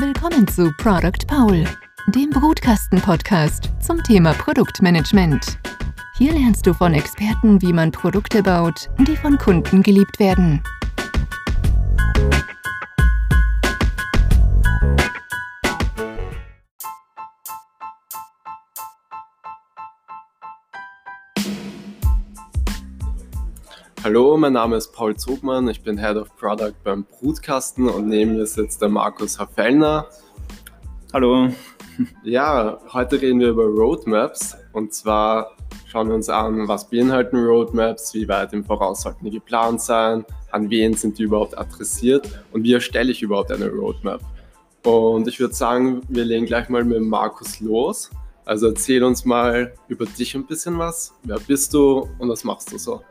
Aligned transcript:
Willkommen 0.00 0.48
zu 0.48 0.72
Product 0.78 1.26
Paul, 1.26 1.62
dem 2.06 2.30
Brutkasten-Podcast 2.30 3.68
zum 3.80 4.02
Thema 4.02 4.32
Produktmanagement. 4.32 5.58
Hier 6.16 6.32
lernst 6.32 6.66
du 6.66 6.72
von 6.72 6.94
Experten, 6.94 7.60
wie 7.60 7.74
man 7.74 7.92
Produkte 7.92 8.42
baut, 8.42 8.88
die 9.06 9.14
von 9.14 9.36
Kunden 9.36 9.82
geliebt 9.82 10.18
werden. 10.18 10.62
Hallo, 24.10 24.36
mein 24.36 24.54
Name 24.54 24.74
ist 24.74 24.92
Paul 24.92 25.16
Zogmann, 25.16 25.68
ich 25.68 25.84
bin 25.84 25.96
Head 25.96 26.16
of 26.16 26.36
Product 26.36 26.74
beim 26.82 27.04
Brutkasten 27.04 27.88
und 27.88 28.08
neben 28.08 28.34
mir 28.34 28.44
sitzt 28.44 28.82
der 28.82 28.88
Markus 28.88 29.38
Hafellner. 29.38 30.08
Hallo. 31.12 31.50
Ja, 32.24 32.80
heute 32.92 33.22
reden 33.22 33.38
wir 33.38 33.50
über 33.50 33.66
Roadmaps 33.66 34.56
und 34.72 34.92
zwar 34.92 35.52
schauen 35.86 36.08
wir 36.08 36.16
uns 36.16 36.28
an, 36.28 36.66
was 36.66 36.90
beinhalten 36.90 37.36
Roadmaps, 37.36 38.12
wie 38.14 38.26
weit 38.26 38.52
im 38.52 38.64
Voraus 38.64 39.02
sollten 39.02 39.26
die 39.26 39.30
geplant 39.30 39.80
sein, 39.80 40.24
an 40.50 40.68
wen 40.70 40.94
sind 40.94 41.16
die 41.16 41.22
überhaupt 41.22 41.56
adressiert 41.56 42.28
und 42.50 42.64
wie 42.64 42.72
erstelle 42.72 43.12
ich 43.12 43.22
überhaupt 43.22 43.52
eine 43.52 43.68
Roadmap. 43.68 44.22
Und 44.82 45.28
ich 45.28 45.38
würde 45.38 45.54
sagen, 45.54 46.02
wir 46.08 46.24
legen 46.24 46.46
gleich 46.46 46.68
mal 46.68 46.82
mit 46.82 47.00
Markus 47.00 47.60
los. 47.60 48.10
Also 48.44 48.66
erzähl 48.66 49.04
uns 49.04 49.24
mal 49.24 49.72
über 49.86 50.04
dich 50.04 50.34
ein 50.34 50.46
bisschen 50.46 50.76
was. 50.80 51.14
Wer 51.22 51.38
bist 51.38 51.72
du 51.74 52.08
und 52.18 52.28
was 52.28 52.42
machst 52.42 52.72
du 52.72 52.78
so? 52.78 53.04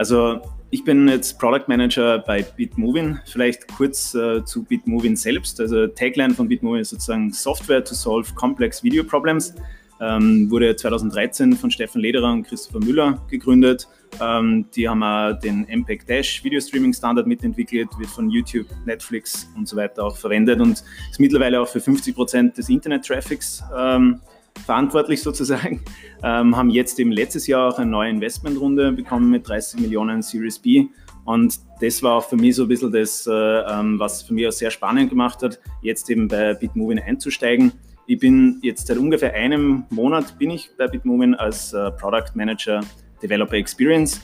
Also 0.00 0.40
ich 0.70 0.82
bin 0.82 1.06
jetzt 1.08 1.38
Product 1.38 1.64
Manager 1.66 2.20
bei 2.20 2.40
Bitmovin. 2.40 3.20
Vielleicht 3.26 3.68
kurz 3.68 4.14
äh, 4.14 4.42
zu 4.46 4.64
Bitmovin 4.64 5.14
selbst. 5.14 5.60
Also 5.60 5.88
Tagline 5.88 6.32
von 6.32 6.48
Bitmovin 6.48 6.80
ist 6.80 6.88
sozusagen 6.88 7.30
Software 7.34 7.84
to 7.84 7.94
solve 7.94 8.32
complex 8.34 8.82
video 8.82 9.04
problems. 9.04 9.54
Ähm, 10.00 10.50
wurde 10.50 10.74
2013 10.74 11.52
von 11.52 11.70
Stefan 11.70 12.00
Lederer 12.00 12.32
und 12.32 12.44
Christopher 12.44 12.82
Müller 12.82 13.20
gegründet. 13.28 13.88
Ähm, 14.22 14.64
die 14.74 14.88
haben 14.88 15.02
auch 15.02 15.34
den 15.34 15.66
MPEG 15.68 16.06
Dash 16.06 16.42
Video 16.42 16.60
Streaming 16.62 16.94
Standard 16.94 17.26
mitentwickelt, 17.26 17.90
wird 17.98 18.08
von 18.08 18.30
YouTube, 18.30 18.68
Netflix 18.86 19.50
und 19.54 19.68
so 19.68 19.76
weiter 19.76 20.04
auch 20.04 20.16
verwendet 20.16 20.62
und 20.62 20.82
ist 21.10 21.20
mittlerweile 21.20 21.60
auch 21.60 21.68
für 21.68 21.80
50 21.80 22.14
Prozent 22.14 22.56
des 22.56 22.70
Internet-Traffics 22.70 23.62
ähm, 23.76 24.22
verantwortlich 24.64 25.22
sozusagen, 25.22 25.82
ähm, 26.22 26.56
haben 26.56 26.70
jetzt 26.70 26.98
eben 26.98 27.12
letztes 27.12 27.46
Jahr 27.46 27.68
auch 27.68 27.78
eine 27.78 27.90
neue 27.90 28.10
Investmentrunde 28.10 28.92
bekommen 28.92 29.30
mit 29.30 29.48
30 29.48 29.80
Millionen 29.80 30.22
Series 30.22 30.58
B. 30.58 30.86
Und 31.24 31.58
das 31.80 32.02
war 32.02 32.16
auch 32.16 32.24
für 32.28 32.36
mich 32.36 32.56
so 32.56 32.62
ein 32.62 32.68
bisschen 32.68 32.92
das, 32.92 33.26
äh, 33.26 33.32
ähm, 33.32 33.98
was 33.98 34.22
für 34.22 34.34
mich 34.34 34.46
auch 34.46 34.52
sehr 34.52 34.70
spannend 34.70 35.10
gemacht 35.10 35.42
hat, 35.42 35.60
jetzt 35.82 36.10
eben 36.10 36.28
bei 36.28 36.54
Bitmovin 36.54 36.98
einzusteigen. 36.98 37.72
Ich 38.06 38.18
bin 38.18 38.58
jetzt 38.62 38.86
seit 38.88 38.98
ungefähr 38.98 39.34
einem 39.34 39.84
Monat 39.90 40.38
bin 40.38 40.50
ich 40.50 40.70
bei 40.76 40.88
Bitmovin 40.88 41.34
als 41.34 41.72
äh, 41.72 41.90
Product 41.92 42.34
Manager 42.34 42.80
Developer 43.22 43.54
Experience. 43.54 44.20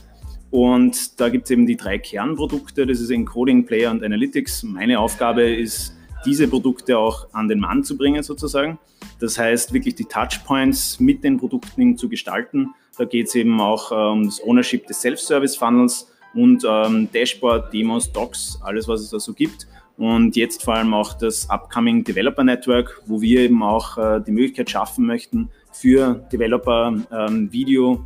Und 0.51 1.21
da 1.21 1.29
gibt 1.29 1.45
es 1.45 1.51
eben 1.51 1.67
die 1.67 1.77
drei 1.77 1.99
Kernprodukte, 1.99 2.87
das 2.87 3.01
ist 3.01 3.11
Encoding, 3.11 3.67
Player 3.67 3.91
und 3.91 4.03
Analytics. 4.03 4.63
Meine 4.63 4.99
Aufgabe 4.99 5.43
ist, 5.43 5.96
diese 6.27 6.49
Produkte 6.49 6.99
auch 6.99 7.29
an 7.33 7.49
den 7.49 7.61
Mann 7.61 7.85
zu 7.85 7.97
bringen 7.97 8.23
sozusagen. 8.23 8.79
Das 9.21 9.39
heißt, 9.39 9.73
wirklich 9.73 9.95
die 9.95 10.05
Touchpoints 10.05 11.01
mit 11.01 11.25
den 11.25 11.39
Produkten 11.39 11.97
zu 11.97 12.09
gestalten. 12.09 12.75
Da 12.99 13.05
geht 13.05 13.29
es 13.29 13.35
eben 13.35 13.61
auch 13.61 13.91
um 13.91 14.25
das 14.25 14.43
Ownership 14.43 14.87
des 14.87 15.01
Self-Service-Funnels 15.01 16.11
und 16.35 16.65
ähm, 16.69 17.09
Dashboard, 17.13 17.73
Demos, 17.73 18.13
Docs, 18.13 18.61
alles, 18.63 18.89
was 18.89 19.01
es 19.01 19.11
da 19.11 19.19
so 19.19 19.33
gibt. 19.33 19.67
Und 19.97 20.37
jetzt 20.37 20.63
vor 20.63 20.75
allem 20.75 20.93
auch 20.93 21.15
das 21.15 21.49
Upcoming 21.49 22.05
Developer 22.05 22.45
Network, 22.45 23.01
wo 23.07 23.21
wir 23.21 23.41
eben 23.41 23.63
auch 23.63 23.97
äh, 23.97 24.21
die 24.21 24.33
Möglichkeit 24.33 24.69
schaffen 24.69 25.07
möchten, 25.07 25.49
für 25.73 26.27
Developer 26.31 26.95
ähm, 27.11 27.51
Video 27.51 28.05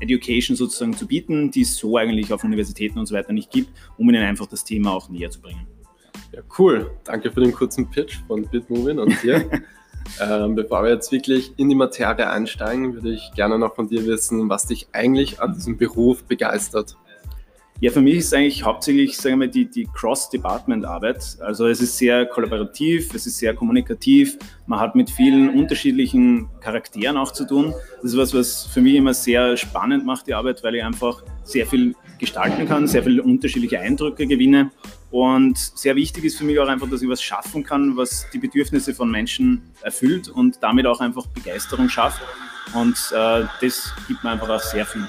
Education 0.00 0.56
sozusagen 0.56 0.96
zu 0.96 1.06
bieten, 1.06 1.50
die 1.50 1.62
es 1.62 1.76
so 1.76 1.96
eigentlich 1.96 2.32
auf 2.32 2.42
Universitäten 2.42 2.98
und 2.98 3.06
so 3.06 3.14
weiter 3.14 3.32
nicht 3.32 3.50
gibt, 3.50 3.70
um 3.98 4.08
ihnen 4.08 4.22
einfach 4.22 4.46
das 4.46 4.64
Thema 4.64 4.92
auch 4.92 5.08
näher 5.08 5.30
zu 5.30 5.40
bringen. 5.40 5.66
Ja, 6.32 6.42
cool. 6.58 6.90
Danke 7.04 7.30
für 7.32 7.40
den 7.40 7.52
kurzen 7.52 7.90
Pitch 7.90 8.18
von 8.26 8.46
Bitmovin 8.46 8.98
und 8.98 9.22
dir. 9.22 9.50
ähm, 10.20 10.54
bevor 10.54 10.84
wir 10.84 10.90
jetzt 10.90 11.10
wirklich 11.10 11.52
in 11.56 11.68
die 11.68 11.74
Materie 11.74 12.30
einsteigen, 12.30 12.94
würde 12.94 13.12
ich 13.12 13.32
gerne 13.34 13.58
noch 13.58 13.74
von 13.74 13.88
dir 13.88 14.06
wissen, 14.06 14.48
was 14.48 14.66
dich 14.66 14.88
eigentlich 14.92 15.40
an 15.40 15.54
diesem 15.54 15.76
Beruf 15.76 16.24
begeistert. 16.24 16.96
Ja, 17.82 17.90
für 17.90 18.02
mich 18.02 18.16
ist 18.16 18.34
eigentlich 18.34 18.62
hauptsächlich, 18.62 19.16
sagen 19.16 19.40
wir, 19.40 19.48
die, 19.48 19.64
die 19.64 19.88
Cross-Department-Arbeit. 19.94 21.38
Also 21.40 21.66
es 21.66 21.80
ist 21.80 21.96
sehr 21.96 22.26
kollaborativ, 22.26 23.14
es 23.14 23.26
ist 23.26 23.38
sehr 23.38 23.54
kommunikativ, 23.54 24.36
man 24.66 24.80
hat 24.80 24.94
mit 24.94 25.08
vielen 25.08 25.48
unterschiedlichen 25.48 26.50
Charakteren 26.60 27.16
auch 27.16 27.32
zu 27.32 27.46
tun. 27.46 27.72
Das 28.02 28.12
ist 28.12 28.18
was, 28.18 28.34
was 28.34 28.66
für 28.66 28.82
mich 28.82 28.96
immer 28.96 29.14
sehr 29.14 29.56
spannend 29.56 30.04
macht, 30.04 30.26
die 30.26 30.34
Arbeit, 30.34 30.62
weil 30.62 30.74
ich 30.74 30.84
einfach 30.84 31.24
sehr 31.42 31.66
viel 31.66 31.94
gestalten 32.18 32.68
kann, 32.68 32.86
sehr 32.86 33.02
viele 33.02 33.22
unterschiedliche 33.22 33.80
Eindrücke 33.80 34.26
gewinne. 34.26 34.70
Und 35.10 35.58
sehr 35.58 35.96
wichtig 35.96 36.24
ist 36.24 36.38
für 36.38 36.44
mich 36.44 36.58
auch 36.60 36.68
einfach, 36.68 36.88
dass 36.88 37.02
ich 37.02 37.08
was 37.08 37.20
schaffen 37.20 37.64
kann, 37.64 37.96
was 37.96 38.26
die 38.32 38.38
Bedürfnisse 38.38 38.94
von 38.94 39.10
Menschen 39.10 39.62
erfüllt 39.82 40.28
und 40.28 40.62
damit 40.62 40.86
auch 40.86 41.00
einfach 41.00 41.26
Begeisterung 41.26 41.88
schafft. 41.88 42.22
Und 42.74 42.96
äh, 43.12 43.44
das 43.60 43.92
gibt 44.06 44.22
mir 44.22 44.30
einfach 44.30 44.48
auch 44.48 44.60
sehr 44.60 44.86
viel. 44.86 45.04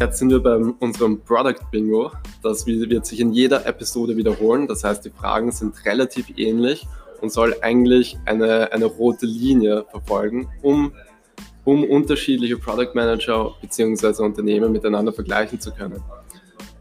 Jetzt 0.00 0.18
sind 0.18 0.30
wir 0.30 0.42
bei 0.42 0.56
unserem 0.56 1.20
Product 1.20 1.60
Bingo. 1.70 2.10
Das 2.42 2.66
wird 2.66 3.04
sich 3.04 3.20
in 3.20 3.32
jeder 3.32 3.66
Episode 3.66 4.16
wiederholen. 4.16 4.66
Das 4.66 4.82
heißt, 4.82 5.04
die 5.04 5.10
Fragen 5.10 5.52
sind 5.52 5.84
relativ 5.84 6.38
ähnlich 6.38 6.86
und 7.20 7.32
soll 7.32 7.56
eigentlich 7.62 8.18
eine, 8.24 8.72
eine 8.72 8.86
rote 8.86 9.26
Linie 9.26 9.84
verfolgen, 9.90 10.48
um, 10.62 10.92
um 11.64 11.84
unterschiedliche 11.84 12.56
Product 12.56 12.94
Manager 12.94 13.54
bzw. 13.60 14.22
Unternehmen 14.22 14.72
miteinander 14.72 15.12
vergleichen 15.12 15.60
zu 15.60 15.72
können. 15.72 16.02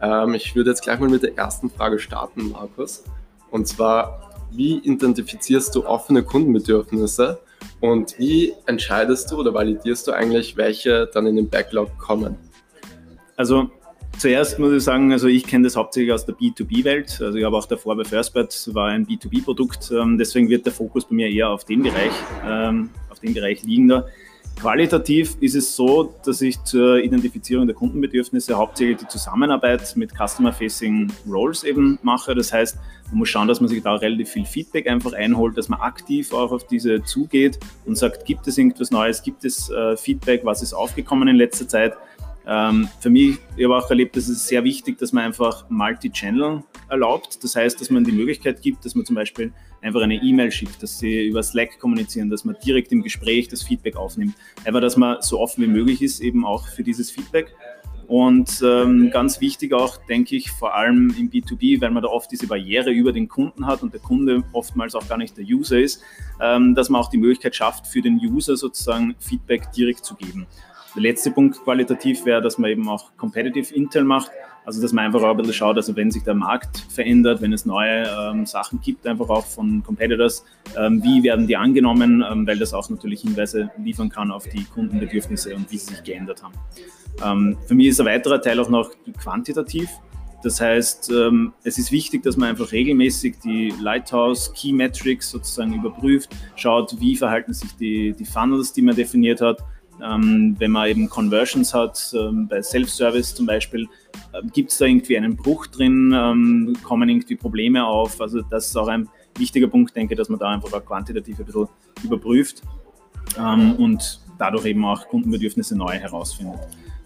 Ähm, 0.02 0.34
ich 0.34 0.56
würde 0.56 0.72
jetzt 0.72 0.82
gleich 0.82 1.00
mal 1.00 1.10
mit 1.10 1.24
der 1.24 1.38
ersten 1.38 1.70
Frage 1.70 2.00
starten, 2.00 2.52
Markus. 2.52 3.04
Und 3.52 3.68
zwar, 3.68 4.48
wie 4.52 4.78
identifizierst 4.78 5.76
du 5.76 5.86
offene 5.86 6.24
Kundenbedürfnisse 6.24 7.40
und 7.82 8.18
wie 8.20 8.54
entscheidest 8.66 9.32
du 9.32 9.38
oder 9.38 9.54
validierst 9.54 10.08
du 10.08 10.12
eigentlich, 10.12 10.58
welche 10.58 11.10
dann 11.14 11.28
in 11.28 11.36
den 11.36 11.50
Backlog 11.50 11.98
kommen? 11.98 12.38
Also 13.36 13.70
zuerst 14.20 14.60
muss 14.60 14.74
ich 14.74 14.84
sagen, 14.84 15.12
also 15.12 15.28
ich 15.28 15.46
kenne 15.46 15.64
das 15.64 15.76
hauptsächlich 15.76 16.12
aus 16.12 16.26
der 16.26 16.36
B2B-Welt. 16.36 17.20
Also 17.22 17.38
ich 17.38 17.46
habe 17.46 17.58
auch 17.58 17.66
davor 17.66 17.96
bei 17.96 18.04
FirstBet 18.04 18.70
war 18.74 18.90
ein 18.90 19.08
B2B-Produkt. 19.08 19.92
Ähm, 19.92 20.18
deswegen 20.18 20.50
wird 20.50 20.66
der 20.66 20.74
Fokus 20.74 21.06
bei 21.06 21.16
mir 21.16 21.30
eher 21.30 21.50
auf 21.50 21.64
den 21.64 21.82
Bereich, 21.82 22.12
ähm, 22.46 22.90
auf 23.10 23.20
den 23.20 23.34
Bereich 23.34 23.64
liegender. 23.64 24.08
Qualitativ 24.60 25.38
ist 25.40 25.56
es 25.56 25.74
so, 25.74 26.14
dass 26.26 26.42
ich 26.42 26.62
zur 26.64 27.02
Identifizierung 27.02 27.66
der 27.66 27.76
Kundenbedürfnisse 27.76 28.56
hauptsächlich 28.58 28.98
die 28.98 29.08
Zusammenarbeit 29.08 29.96
mit 29.96 30.12
Customer-Facing 30.12 31.10
Roles 31.30 31.64
eben 31.64 31.98
mache. 32.02 32.36
Das 32.36 32.52
heißt, 32.52 32.78
man 33.10 33.20
muss 33.20 33.30
schauen, 33.30 33.48
dass 33.48 33.62
man 33.62 33.70
sich 33.70 33.82
da 33.82 33.96
relativ 33.96 34.32
viel 34.32 34.46
Feedback 34.46 34.90
einfach 34.90 35.14
einholt, 35.14 35.58
dass 35.58 35.70
man 35.70 35.80
aktiv 35.80 36.34
auch 36.34 36.52
auf 36.52 36.68
diese 36.68 37.02
zugeht 37.04 37.58
und 37.86 37.98
sagt, 37.98 38.26
gibt 38.26 38.46
es 38.50 38.58
irgendwas 38.58 38.92
Neues, 38.92 39.24
gibt 39.24 39.46
es 39.46 39.70
äh, 39.70 39.96
Feedback, 39.96 40.42
was 40.44 40.62
ist 40.62 40.74
aufgekommen 40.74 41.30
in 41.30 41.38
letzter 41.38 41.68
Zeit 41.68 41.94
ähm, 42.50 42.90
für 43.00 43.12
mich, 43.12 43.38
ich 43.56 43.64
habe 43.64 43.78
auch 43.78 43.88
erlebt, 43.92 44.16
dass 44.16 44.28
es 44.28 44.48
sehr 44.48 44.64
wichtig, 44.64 44.98
dass 44.98 45.14
man 45.14 45.26
einfach 45.26 45.70
Multi-Channel 45.70 46.64
erlaubt. 46.90 47.44
Das 47.44 47.56
heißt, 47.56 47.80
dass 47.80 47.92
man 47.92 48.04
die 48.04 48.12
Möglichkeit 48.12 48.64
gibt, 48.64 48.84
dass 48.84 48.96
man 48.96 49.06
zum 49.06 49.16
Beispiel 49.16 49.54
einfach 49.82 50.02
eine 50.02 50.16
E-Mail 50.16 50.52
schickt, 50.52 50.82
dass 50.82 50.98
sie 50.98 51.28
über 51.28 51.44
Slack 51.44 51.80
kommunizieren, 51.80 52.32
dass 52.32 52.46
man 52.46 52.56
direkt 52.66 52.92
im 52.92 53.04
Gespräch 53.04 53.50
das 53.50 53.62
Feedback 53.62 53.96
aufnimmt. 53.96 54.34
Einfach, 54.66 54.82
dass 54.82 54.98
man 54.98 55.22
so 55.22 55.40
offen 55.40 55.64
wie 55.64 55.68
möglich 55.68 56.02
ist, 56.02 56.22
eben 56.22 56.44
auch 56.44 56.68
für 56.68 56.82
dieses 56.82 57.12
Feedback. 57.12 57.54
Und 58.08 58.64
ähm, 58.66 59.12
ganz 59.12 59.40
wichtig 59.40 59.72
auch, 59.72 59.98
denke 60.08 60.36
ich, 60.36 60.50
vor 60.50 60.74
allem 60.74 61.14
im 61.20 61.30
B2B, 61.30 61.80
weil 61.80 61.92
man 61.92 62.02
da 62.02 62.10
oft 62.10 62.32
diese 62.32 62.48
Barriere 62.48 62.90
über 62.90 63.12
den 63.12 63.28
Kunden 63.28 63.68
hat 63.68 63.84
und 63.84 63.94
der 63.94 64.02
Kunde 64.02 64.44
oftmals 64.54 64.96
auch 64.96 65.08
gar 65.08 65.20
nicht 65.20 65.38
der 65.38 65.46
User 65.46 65.80
ist, 65.80 66.02
ähm, 66.42 66.74
dass 66.74 66.90
man 66.90 67.00
auch 67.00 67.12
die 67.12 67.20
Möglichkeit 67.20 67.56
schafft, 67.56 67.86
für 67.86 68.02
den 68.02 68.16
User 68.16 68.58
sozusagen 68.58 69.14
Feedback 69.20 69.72
direkt 69.72 70.04
zu 70.04 70.16
geben. 70.16 70.48
Der 70.96 71.04
letzte 71.04 71.32
Punkt 71.32 71.64
qualitativ 71.64 72.26
wäre, 72.26 72.42
dass 72.42 72.58
man 72.58 72.72
eben 72.72 72.88
auch 72.90 73.16
Competitive 73.18 73.74
Intel 73.74 74.04
macht. 74.04 74.32
Also 74.66 74.82
dass 74.82 74.92
man 74.94 75.06
einfach 75.06 75.24
auch 75.24 75.32
ein 75.32 75.38
bisschen 75.38 75.54
schaut, 75.54 75.78
also 75.78 75.96
wenn 75.96 76.12
sich 76.12 76.22
der 76.24 76.36
Markt 76.36 76.86
verändert, 76.90 77.42
wenn 77.42 77.54
es 77.54 77.66
neue 77.66 78.04
ähm, 78.04 78.46
Sachen 78.46 78.80
gibt, 78.82 79.08
einfach 79.08 79.28
auch 79.30 79.46
von 79.46 79.82
Competitors, 79.84 80.46
ähm, 80.78 81.02
wie 81.04 81.24
werden 81.24 81.48
die 81.48 81.58
angenommen, 81.58 82.24
ähm, 82.30 82.46
weil 82.46 82.60
das 82.60 82.74
auch 82.74 82.88
natürlich 82.88 83.22
Hinweise 83.22 83.72
liefern 83.84 84.10
kann 84.10 84.30
auf 84.30 84.48
die 84.48 84.66
Kundenbedürfnisse 84.66 85.56
und 85.56 85.72
wie 85.72 85.78
sie 85.78 85.96
sich 85.96 86.04
geändert 86.04 86.44
haben. 86.44 86.54
Ähm, 87.26 87.58
für 87.66 87.74
mich 87.74 87.88
ist 87.88 88.00
ein 88.00 88.06
weiterer 88.06 88.40
Teil 88.42 88.60
auch 88.60 88.70
noch 88.70 88.92
quantitativ. 89.18 89.90
Das 90.44 90.62
heißt, 90.62 91.12
ähm, 91.12 91.54
es 91.64 91.78
ist 91.78 91.92
wichtig, 91.92 92.24
dass 92.24 92.38
man 92.38 92.50
einfach 92.50 92.72
regelmäßig 92.72 93.40
die 93.44 93.74
Lighthouse 93.82 94.54
Key 94.54 94.72
Metrics 94.72 95.32
sozusagen 95.32 95.74
überprüft, 95.74 96.30
schaut, 96.56 96.96
wie 97.00 97.16
verhalten 97.16 97.54
sich 97.54 97.76
die, 97.76 98.14
die 98.14 98.26
Funnels, 98.26 98.72
die 98.72 98.82
man 98.82 98.96
definiert 98.96 99.42
hat, 99.42 99.60
Ähm, 100.04 100.56
wenn 100.60 100.72
man 100.72 100.88
eben 100.88 101.10
Conversions 101.10 101.74
hat, 101.74 102.14
ähm, 102.14 102.48
bei 102.48 102.62
Self-Service 102.62 103.36
zum 103.36 103.46
Beispiel, 103.46 103.88
äh, 104.34 104.42
gibt 104.54 104.72
es 104.72 104.78
da 104.78 104.86
irgendwie 104.86 105.18
einen 105.18 105.36
Bruch 105.36 105.68
drin, 105.68 106.14
ähm, 106.16 106.78
kommen 106.84 107.10
irgendwie 107.10 107.36
Probleme 107.36 107.86
auf. 107.86 108.20
Also 108.22 108.42
das 108.42 108.68
ist 108.68 108.76
auch 108.78 108.88
ein 108.88 109.10
wichtiger 109.38 109.68
Punkt, 109.68 109.96
denke 109.96 110.14
ich, 110.14 110.18
dass 110.18 110.30
man 110.30 110.40
da 110.40 110.50
einfach 110.50 110.72
auch 110.74 110.86
quantitativ 110.86 111.40
ein 111.40 111.46
bisschen 111.46 111.68
überprüft 112.04 112.62
ähm, 113.38 113.76
und 113.76 114.22
dadurch 114.38 114.66
eben 114.66 114.84
auch 114.86 115.08
Kundenbedürfnisse 115.08 115.78
neu 115.78 115.94
herausfindet. 115.94 116.60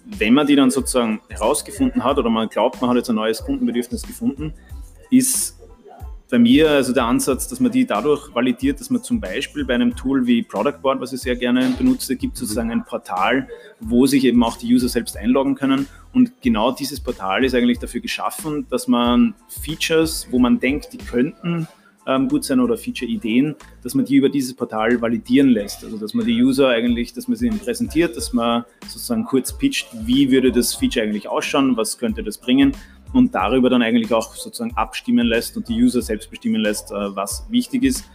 Wenn 0.05 0.33
man 0.33 0.45
die 0.45 0.55
dann 0.55 0.69
sozusagen 0.69 1.21
herausgefunden 1.29 2.03
hat 2.03 2.17
oder 2.17 2.29
man 2.29 2.49
glaubt, 2.49 2.81
man 2.81 2.89
hat 2.89 2.97
jetzt 2.97 3.09
ein 3.09 3.15
neues 3.15 3.43
Kundenbedürfnis 3.43 4.03
gefunden, 4.03 4.53
ist 5.09 5.62
bei 6.33 6.39
mir 6.39 6.71
also 6.71 6.93
der 6.93 7.05
Ansatz, 7.05 7.47
dass 7.47 7.59
man 7.59 7.71
die 7.71 7.85
dadurch 7.85 8.33
validiert, 8.33 8.79
dass 8.79 8.89
man 8.89 9.03
zum 9.03 9.21
Beispiel 9.21 9.65
bei 9.65 9.75
einem 9.75 9.95
Tool 9.95 10.25
wie 10.25 10.41
Product 10.41 10.81
Board, 10.81 10.99
was 10.99 11.13
ich 11.13 11.21
sehr 11.21 11.35
gerne 11.35 11.75
benutze, 11.77 12.15
gibt 12.15 12.37
sozusagen 12.37 12.71
ein 12.71 12.83
Portal, 12.85 13.47
wo 13.79 14.07
sich 14.07 14.25
eben 14.25 14.43
auch 14.43 14.57
die 14.57 14.73
User 14.73 14.89
selbst 14.89 15.15
einloggen 15.15 15.53
können. 15.53 15.85
Und 16.11 16.41
genau 16.41 16.71
dieses 16.71 16.99
Portal 16.99 17.45
ist 17.45 17.53
eigentlich 17.53 17.77
dafür 17.77 18.01
geschaffen, 18.01 18.65
dass 18.71 18.87
man 18.87 19.35
Features, 19.47 20.27
wo 20.31 20.39
man 20.39 20.59
denkt, 20.59 20.91
die 20.93 20.97
könnten 20.97 21.67
ähm, 22.07 22.27
gut 22.29 22.45
sein 22.45 22.59
oder 22.59 22.77
Feature-Ideen, 22.79 23.53
dass 23.83 23.93
man 23.93 24.05
die 24.05 24.15
über 24.15 24.29
dieses 24.29 24.55
Portal 24.55 24.99
validieren 24.99 25.49
lässt. 25.49 25.83
Also 25.83 25.97
dass 25.97 26.15
man 26.15 26.25
die 26.25 26.41
User 26.41 26.69
eigentlich, 26.69 27.13
dass 27.13 27.27
man 27.27 27.37
sie 27.37 27.45
ihnen 27.45 27.59
präsentiert, 27.59 28.17
dass 28.17 28.33
man 28.33 28.65
sozusagen 28.87 29.25
kurz 29.25 29.55
pitcht, 29.55 29.87
wie 30.03 30.31
würde 30.31 30.51
das 30.51 30.73
Feature 30.73 31.05
eigentlich 31.05 31.27
ausschauen, 31.27 31.77
was 31.77 31.99
könnte 31.99 32.23
das 32.23 32.39
bringen 32.39 32.75
und 33.13 33.33
darüber 33.33 33.69
dann 33.69 33.81
eigentlich 33.81 34.13
auch 34.13 34.33
sozusagen 34.33 34.75
abstimmen 34.75 35.27
lässt 35.27 35.55
und 35.55 35.67
die 35.69 35.81
User 35.81 36.01
selbst 36.01 36.29
bestimmen 36.29 36.61
lässt, 36.61 36.91
äh, 36.91 37.15
was 37.15 37.45
wichtig 37.49 37.83
ist. 37.83 38.05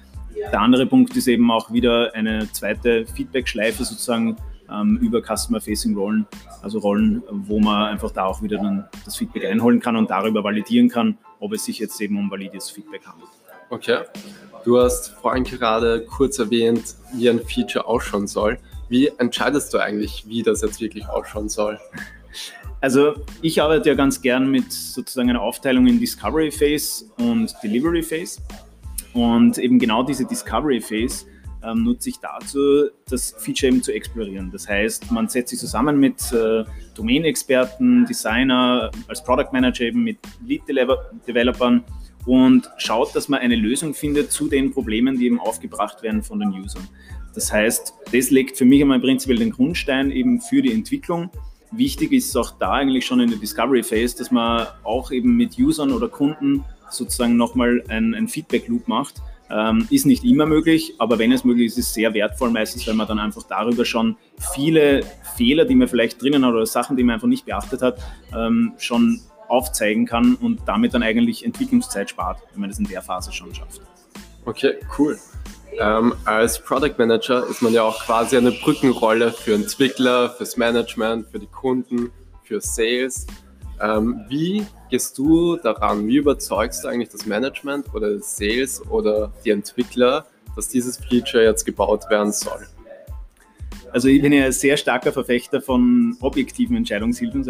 Der 0.52 0.60
andere 0.60 0.86
Punkt 0.86 1.16
ist 1.16 1.26
eben 1.26 1.50
auch 1.50 1.72
wieder 1.72 2.14
eine 2.14 2.50
zweite 2.52 3.06
Feedback-Schleife 3.06 3.84
sozusagen 3.84 4.36
ähm, 4.70 4.98
über 4.98 5.22
Customer-Facing-Rollen, 5.22 6.26
also 6.62 6.78
Rollen, 6.78 7.22
wo 7.30 7.58
man 7.60 7.88
einfach 7.88 8.10
da 8.10 8.26
auch 8.26 8.42
wieder 8.42 8.58
dann 8.58 8.86
das 9.04 9.16
Feedback 9.16 9.44
einholen 9.46 9.80
kann 9.80 9.96
und 9.96 10.10
darüber 10.10 10.44
validieren 10.44 10.88
kann, 10.88 11.18
ob 11.40 11.52
es 11.52 11.64
sich 11.64 11.78
jetzt 11.78 12.00
eben 12.00 12.18
um 12.18 12.30
valides 12.30 12.70
Feedback 12.70 13.06
handelt. 13.06 13.30
Okay. 13.70 14.00
Du 14.64 14.78
hast 14.78 15.10
vorhin 15.10 15.44
gerade 15.44 16.04
kurz 16.04 16.38
erwähnt, 16.38 16.96
wie 17.14 17.28
ein 17.28 17.40
Feature 17.40 17.86
ausschauen 17.86 18.26
soll. 18.26 18.58
Wie 18.88 19.08
entscheidest 19.18 19.72
du 19.74 19.78
eigentlich, 19.78 20.24
wie 20.26 20.42
das 20.42 20.62
jetzt 20.62 20.80
wirklich 20.80 21.08
ausschauen 21.08 21.48
soll? 21.48 21.78
Also 22.80 23.14
ich 23.42 23.60
arbeite 23.60 23.88
ja 23.88 23.94
ganz 23.94 24.22
gern 24.22 24.50
mit 24.50 24.72
sozusagen 24.72 25.30
einer 25.30 25.42
Aufteilung 25.42 25.86
in 25.86 25.98
Discovery 25.98 26.50
Phase 26.50 27.06
und 27.18 27.54
Delivery 27.62 28.02
Phase. 28.02 28.40
Und 29.14 29.58
eben 29.58 29.78
genau 29.78 30.02
diese 30.02 30.24
Discovery 30.24 30.80
Phase 30.80 31.26
ähm, 31.64 31.82
nutze 31.82 32.10
ich 32.10 32.18
dazu, 32.18 32.88
das 33.08 33.34
Feature 33.38 33.72
eben 33.72 33.82
zu 33.82 33.92
explorieren. 33.92 34.50
Das 34.52 34.68
heißt, 34.68 35.10
man 35.10 35.28
setzt 35.28 35.50
sich 35.50 35.58
zusammen 35.58 35.98
mit 35.98 36.32
äh, 36.32 36.64
Domain-Experten, 36.94 38.06
Designer, 38.06 38.90
als 39.08 39.24
Product 39.24 39.48
Manager 39.52 39.84
eben 39.84 40.04
mit 40.04 40.18
Lead-Developern 40.44 41.82
und 42.26 42.70
schaut, 42.76 43.14
dass 43.16 43.28
man 43.28 43.40
eine 43.40 43.56
Lösung 43.56 43.94
findet 43.94 44.30
zu 44.30 44.48
den 44.48 44.70
Problemen, 44.70 45.18
die 45.18 45.26
eben 45.26 45.40
aufgebracht 45.40 46.02
werden 46.02 46.22
von 46.22 46.38
den 46.38 46.50
Usern. 46.50 46.86
Das 47.34 47.52
heißt, 47.52 47.94
das 48.12 48.30
legt 48.30 48.56
für 48.56 48.64
mich 48.64 48.82
einmal 48.82 49.00
prinzipiell 49.00 49.38
den 49.38 49.50
Grundstein 49.50 50.10
eben 50.10 50.40
für 50.40 50.62
die 50.62 50.72
Entwicklung 50.72 51.30
Wichtig 51.70 52.12
ist 52.12 52.36
auch 52.36 52.52
da 52.58 52.72
eigentlich 52.72 53.04
schon 53.04 53.20
in 53.20 53.30
der 53.30 53.38
Discovery 53.38 53.82
Phase, 53.82 54.16
dass 54.16 54.30
man 54.30 54.66
auch 54.84 55.10
eben 55.10 55.36
mit 55.36 55.58
Usern 55.58 55.92
oder 55.92 56.08
Kunden 56.08 56.64
sozusagen 56.90 57.36
nochmal 57.36 57.82
ein, 57.88 58.14
ein 58.14 58.28
Feedback-Loop 58.28 58.88
macht. 58.88 59.16
Ähm, 59.50 59.86
ist 59.90 60.04
nicht 60.04 60.24
immer 60.24 60.46
möglich, 60.46 60.94
aber 60.98 61.18
wenn 61.18 61.32
es 61.32 61.44
möglich 61.44 61.66
ist, 61.68 61.78
ist 61.78 61.88
es 61.88 61.94
sehr 61.94 62.12
wertvoll 62.12 62.50
meistens, 62.50 62.86
weil 62.86 62.94
man 62.94 63.06
dann 63.06 63.18
einfach 63.18 63.42
darüber 63.44 63.84
schon 63.84 64.16
viele 64.52 65.02
Fehler, 65.36 65.64
die 65.64 65.74
man 65.74 65.88
vielleicht 65.88 66.20
drinnen 66.20 66.44
hat 66.44 66.52
oder 66.52 66.66
Sachen, 66.66 66.96
die 66.96 67.02
man 67.02 67.14
einfach 67.14 67.28
nicht 67.28 67.46
beachtet 67.46 67.80
hat, 67.80 67.98
ähm, 68.36 68.72
schon 68.76 69.20
aufzeigen 69.48 70.04
kann 70.04 70.34
und 70.34 70.60
damit 70.66 70.92
dann 70.92 71.02
eigentlich 71.02 71.44
Entwicklungszeit 71.44 72.10
spart, 72.10 72.42
wenn 72.52 72.60
man 72.60 72.70
das 72.70 72.78
in 72.78 72.86
der 72.86 73.00
Phase 73.00 73.32
schon 73.32 73.54
schafft. 73.54 73.80
Okay, 74.44 74.74
cool. 74.98 75.18
Ähm, 75.78 76.14
als 76.24 76.58
Product 76.58 76.94
Manager 76.98 77.46
ist 77.46 77.62
man 77.62 77.72
ja 77.72 77.82
auch 77.82 78.04
quasi 78.04 78.36
eine 78.36 78.52
Brückenrolle 78.52 79.32
für 79.32 79.54
Entwickler, 79.54 80.30
fürs 80.30 80.56
Management, 80.56 81.28
für 81.28 81.38
die 81.38 81.46
Kunden, 81.46 82.10
für 82.42 82.60
Sales. 82.60 83.26
Ähm, 83.80 84.24
wie 84.28 84.66
gehst 84.90 85.16
du 85.18 85.56
daran? 85.56 86.06
Wie 86.08 86.16
überzeugst 86.16 86.82
du 86.82 86.88
eigentlich 86.88 87.10
das 87.10 87.26
Management 87.26 87.94
oder 87.94 88.18
Sales 88.18 88.82
oder 88.88 89.32
die 89.44 89.50
Entwickler, 89.50 90.26
dass 90.56 90.68
dieses 90.68 90.96
Feature 90.96 91.44
jetzt 91.44 91.64
gebaut 91.64 92.10
werden 92.10 92.32
soll? 92.32 92.66
Also 93.92 94.08
ich 94.08 94.20
bin 94.20 94.32
ja 94.32 94.46
ein 94.46 94.52
sehr 94.52 94.76
starker 94.76 95.12
Verfechter 95.12 95.62
von 95.62 96.16
objektiven 96.20 96.76
Entscheidungshilfen. 96.76 97.44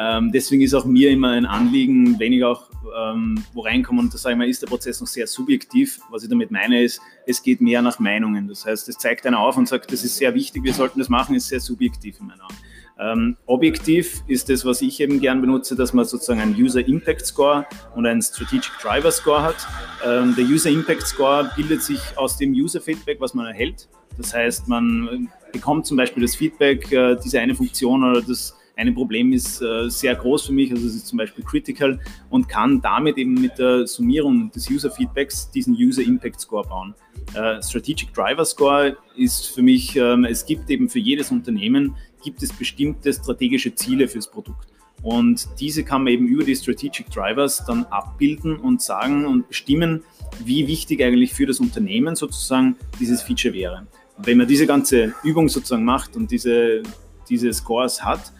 Ähm, 0.00 0.32
deswegen 0.32 0.62
ist 0.62 0.72
auch 0.72 0.86
mir 0.86 1.10
immer 1.10 1.32
ein 1.32 1.44
Anliegen, 1.44 2.18
wenn 2.18 2.32
ich 2.32 2.42
auch 2.42 2.70
ähm, 2.96 3.44
wo 3.52 3.60
reinkomme 3.60 4.00
und 4.00 4.14
da 4.14 4.18
sage 4.18 4.32
ich 4.32 4.38
mal, 4.38 4.48
ist 4.48 4.62
der 4.62 4.66
Prozess 4.66 4.98
noch 5.00 5.06
sehr 5.06 5.26
subjektiv. 5.26 6.00
Was 6.10 6.22
ich 6.22 6.30
damit 6.30 6.50
meine 6.50 6.82
ist, 6.82 7.02
es 7.26 7.42
geht 7.42 7.60
mehr 7.60 7.82
nach 7.82 7.98
Meinungen. 7.98 8.48
Das 8.48 8.64
heißt, 8.64 8.88
es 8.88 8.96
zeigt 8.96 9.26
einer 9.26 9.38
auf 9.38 9.58
und 9.58 9.68
sagt, 9.68 9.92
das 9.92 10.02
ist 10.02 10.16
sehr 10.16 10.34
wichtig, 10.34 10.64
wir 10.64 10.72
sollten 10.72 10.98
das 10.98 11.10
machen, 11.10 11.34
ist 11.34 11.48
sehr 11.48 11.60
subjektiv 11.60 12.18
in 12.18 12.28
meinen 12.28 12.40
Augen. 12.40 12.56
Ähm, 12.98 13.36
objektiv 13.46 14.22
ist 14.26 14.48
das, 14.48 14.64
was 14.64 14.80
ich 14.80 15.00
eben 15.00 15.20
gern 15.20 15.40
benutze, 15.42 15.76
dass 15.76 15.92
man 15.92 16.04
sozusagen 16.06 16.40
einen 16.40 16.54
User 16.54 16.86
Impact 16.86 17.26
Score 17.26 17.66
und 17.94 18.06
einen 18.06 18.22
Strategic 18.22 18.72
Driver 18.80 19.10
Score 19.10 19.42
hat. 19.42 19.66
Ähm, 20.06 20.34
der 20.34 20.44
User 20.44 20.70
Impact 20.70 21.06
Score 21.06 21.50
bildet 21.56 21.82
sich 21.82 22.00
aus 22.16 22.38
dem 22.38 22.52
User 22.52 22.80
Feedback, 22.80 23.20
was 23.20 23.34
man 23.34 23.46
erhält. 23.46 23.88
Das 24.16 24.34
heißt, 24.34 24.68
man 24.68 25.28
bekommt 25.52 25.86
zum 25.86 25.96
Beispiel 25.96 26.22
das 26.22 26.36
Feedback, 26.36 26.90
äh, 26.92 27.16
diese 27.22 27.40
eine 27.40 27.54
Funktion 27.54 28.04
oder 28.04 28.20
das 28.20 28.54
ein 28.76 28.94
Problem 28.94 29.32
ist 29.32 29.60
äh, 29.60 29.88
sehr 29.88 30.14
groß 30.14 30.46
für 30.46 30.52
mich, 30.52 30.70
also 30.70 30.86
es 30.86 30.94
ist 30.94 31.06
zum 31.06 31.18
Beispiel 31.18 31.44
critical 31.44 32.00
und 32.30 32.48
kann 32.48 32.80
damit 32.80 33.18
eben 33.18 33.34
mit 33.34 33.58
der 33.58 33.86
Summierung 33.86 34.50
des 34.50 34.70
User 34.70 34.90
Feedbacks 34.90 35.50
diesen 35.50 35.74
User 35.74 36.02
Impact 36.02 36.40
Score 36.40 36.66
bauen. 36.66 36.94
Äh, 37.34 37.62
Strategic 37.62 38.12
Driver 38.14 38.44
Score 38.44 38.96
ist 39.16 39.48
für 39.48 39.62
mich, 39.62 39.96
ähm, 39.96 40.24
es 40.24 40.46
gibt 40.46 40.70
eben 40.70 40.88
für 40.88 40.98
jedes 40.98 41.30
Unternehmen 41.30 41.94
gibt 42.22 42.42
es 42.42 42.52
bestimmte 42.52 43.12
strategische 43.12 43.74
Ziele 43.74 44.08
fürs 44.08 44.30
Produkt. 44.30 44.68
Und 45.02 45.48
diese 45.58 45.82
kann 45.82 46.04
man 46.04 46.12
eben 46.12 46.26
über 46.26 46.44
die 46.44 46.54
Strategic 46.54 47.10
Drivers 47.10 47.64
dann 47.64 47.84
abbilden 47.86 48.56
und 48.56 48.82
sagen 48.82 49.24
und 49.24 49.48
bestimmen, 49.48 50.04
wie 50.44 50.66
wichtig 50.66 51.02
eigentlich 51.02 51.32
für 51.32 51.46
das 51.46 51.60
Unternehmen 51.60 52.16
sozusagen 52.16 52.76
dieses 52.98 53.22
Feature 53.22 53.54
wäre. 53.54 53.86
wenn 54.22 54.36
man 54.36 54.46
diese 54.46 54.66
ganze 54.66 55.14
Übung 55.24 55.48
sozusagen 55.48 55.84
macht 55.84 56.14
und 56.14 56.30
diese, 56.30 56.82
diese 57.30 57.50
Scores 57.54 58.04
hat, 58.04 58.32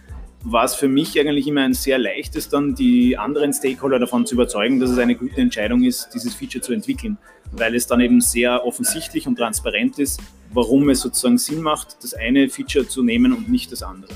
war 0.42 0.64
es 0.64 0.74
für 0.74 0.88
mich 0.88 1.18
eigentlich 1.20 1.46
immer 1.46 1.62
ein 1.62 1.74
sehr 1.74 1.98
leichtes, 1.98 2.48
dann 2.48 2.74
die 2.74 3.18
anderen 3.18 3.52
Stakeholder 3.52 3.98
davon 3.98 4.24
zu 4.24 4.34
überzeugen, 4.34 4.80
dass 4.80 4.90
es 4.90 4.98
eine 4.98 5.14
gute 5.14 5.40
Entscheidung 5.40 5.82
ist, 5.84 6.10
dieses 6.14 6.34
Feature 6.34 6.62
zu 6.62 6.72
entwickeln, 6.72 7.18
weil 7.52 7.74
es 7.74 7.86
dann 7.86 8.00
eben 8.00 8.20
sehr 8.20 8.64
offensichtlich 8.64 9.26
und 9.26 9.36
transparent 9.36 9.98
ist, 9.98 10.20
warum 10.52 10.88
es 10.88 11.00
sozusagen 11.00 11.38
Sinn 11.38 11.60
macht, 11.60 12.02
das 12.02 12.14
eine 12.14 12.48
Feature 12.48 12.88
zu 12.88 13.02
nehmen 13.02 13.32
und 13.32 13.50
nicht 13.50 13.70
das 13.70 13.82
andere. 13.82 14.12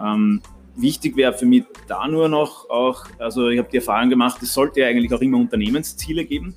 Ähm, 0.00 0.40
wichtig 0.76 1.16
wäre 1.16 1.34
für 1.34 1.46
mich 1.46 1.64
da 1.88 2.08
nur 2.08 2.28
noch 2.28 2.70
auch, 2.70 3.04
also 3.18 3.48
ich 3.48 3.58
habe 3.58 3.68
die 3.70 3.76
Erfahrung 3.76 4.08
gemacht, 4.08 4.42
es 4.42 4.54
sollte 4.54 4.80
ja 4.80 4.88
eigentlich 4.88 5.12
auch 5.12 5.20
immer 5.20 5.38
Unternehmensziele 5.38 6.24
geben. 6.24 6.54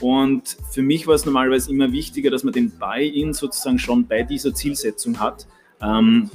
Und 0.00 0.56
für 0.70 0.82
mich 0.82 1.06
war 1.06 1.14
es 1.14 1.26
normalerweise 1.26 1.70
immer 1.70 1.92
wichtiger, 1.92 2.30
dass 2.30 2.44
man 2.44 2.52
den 2.52 2.70
Buy-in 2.70 3.34
sozusagen 3.34 3.78
schon 3.78 4.06
bei 4.06 4.22
dieser 4.22 4.54
Zielsetzung 4.54 5.20
hat, 5.20 5.46
ähm, 5.82 6.30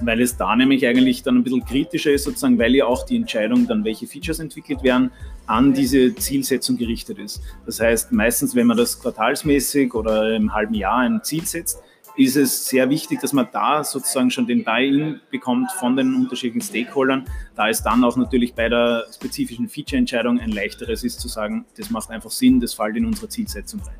weil 0.00 0.20
es 0.20 0.36
da 0.36 0.56
nämlich 0.56 0.86
eigentlich 0.86 1.22
dann 1.22 1.36
ein 1.36 1.44
bisschen 1.44 1.64
kritischer 1.64 2.12
ist, 2.12 2.24
sozusagen, 2.24 2.58
weil 2.58 2.74
ja 2.74 2.86
auch 2.86 3.04
die 3.04 3.16
Entscheidung 3.16 3.66
dann, 3.66 3.84
welche 3.84 4.06
Features 4.06 4.38
entwickelt 4.38 4.82
werden, 4.82 5.10
an 5.46 5.72
diese 5.72 6.14
Zielsetzung 6.14 6.76
gerichtet 6.76 7.18
ist. 7.18 7.42
Das 7.66 7.80
heißt, 7.80 8.12
meistens, 8.12 8.54
wenn 8.54 8.66
man 8.66 8.76
das 8.76 9.00
quartalsmäßig 9.00 9.94
oder 9.94 10.34
im 10.34 10.54
halben 10.54 10.74
Jahr 10.74 10.98
ein 10.98 11.20
Ziel 11.22 11.44
setzt, 11.44 11.82
ist 12.16 12.36
es 12.36 12.66
sehr 12.66 12.90
wichtig, 12.90 13.20
dass 13.20 13.32
man 13.32 13.48
da 13.52 13.84
sozusagen 13.84 14.30
schon 14.30 14.46
den 14.46 14.64
Buy-in 14.64 15.20
bekommt 15.30 15.70
von 15.72 15.96
den 15.96 16.14
unterschiedlichen 16.14 16.60
Stakeholdern, 16.60 17.24
da 17.56 17.68
es 17.68 17.82
dann 17.82 18.04
auch 18.04 18.16
natürlich 18.16 18.54
bei 18.54 18.68
der 18.68 19.06
spezifischen 19.14 19.68
Feature-Entscheidung 19.68 20.38
ein 20.40 20.50
leichteres 20.50 21.04
ist 21.04 21.20
zu 21.20 21.28
sagen, 21.28 21.64
das 21.76 21.90
macht 21.90 22.10
einfach 22.10 22.30
Sinn, 22.30 22.60
das 22.60 22.74
fällt 22.74 22.96
in 22.96 23.06
unsere 23.06 23.28
Zielsetzung 23.28 23.80
rein. 23.80 23.94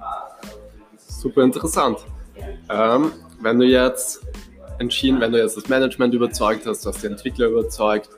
Super 0.98 1.44
interessant. 1.44 1.98
Ähm, 2.68 3.12
wenn 3.40 3.58
du 3.58 3.66
jetzt 3.66 4.20
entschieden, 4.80 5.20
wenn 5.20 5.30
du 5.30 5.38
jetzt 5.38 5.56
das 5.56 5.68
Management 5.68 6.14
überzeugt 6.14 6.66
hast, 6.66 6.84
du 6.84 6.88
hast 6.88 7.02
die 7.02 7.06
Entwickler 7.06 7.48
überzeugt 7.48 8.08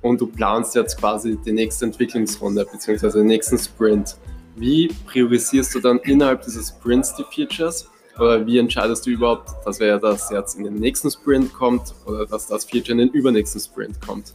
und 0.00 0.20
du 0.20 0.26
planst 0.26 0.74
jetzt 0.74 0.98
quasi 0.98 1.36
die 1.44 1.52
nächste 1.52 1.84
Entwicklungsrunde 1.86 2.64
bzw. 2.64 3.10
den 3.10 3.26
nächsten 3.26 3.58
Sprint. 3.58 4.16
Wie 4.56 4.88
priorisierst 5.06 5.74
du 5.74 5.80
dann 5.80 5.98
innerhalb 5.98 6.42
dieses 6.42 6.68
Sprints 6.68 7.14
die 7.16 7.24
Features? 7.34 7.88
Oder 8.18 8.46
wie 8.46 8.58
entscheidest 8.58 9.06
du 9.06 9.10
überhaupt, 9.10 9.50
dass 9.64 9.80
wer 9.80 9.98
das 9.98 10.30
jetzt 10.30 10.58
in 10.58 10.64
den 10.64 10.74
nächsten 10.74 11.10
Sprint 11.10 11.52
kommt 11.54 11.94
oder 12.06 12.26
dass 12.26 12.46
das 12.46 12.64
Feature 12.66 12.92
in 12.92 12.98
den 12.98 13.08
übernächsten 13.08 13.60
Sprint 13.60 14.00
kommt? 14.00 14.34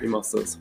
Wie 0.00 0.08
machst 0.08 0.34
du 0.34 0.38
das? 0.38 0.58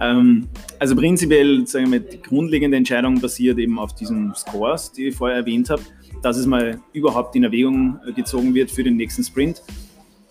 Ähm, 0.00 0.48
also 0.78 0.94
prinzipiell, 0.94 1.66
sagen 1.66 1.90
wir, 1.90 2.00
die 2.00 2.20
grundlegende 2.20 2.76
Entscheidung 2.76 3.20
basiert 3.20 3.58
eben 3.58 3.78
auf 3.78 3.94
diesen 3.94 4.34
Scores, 4.34 4.92
die 4.92 5.08
ich 5.08 5.16
vorher 5.16 5.38
erwähnt 5.38 5.70
habe, 5.70 5.82
dass 6.22 6.36
es 6.36 6.44
mal 6.44 6.78
überhaupt 6.92 7.34
in 7.36 7.44
Erwägung 7.44 7.98
gezogen 8.14 8.54
wird 8.54 8.70
für 8.70 8.84
den 8.84 8.96
nächsten 8.96 9.24
Sprint 9.24 9.62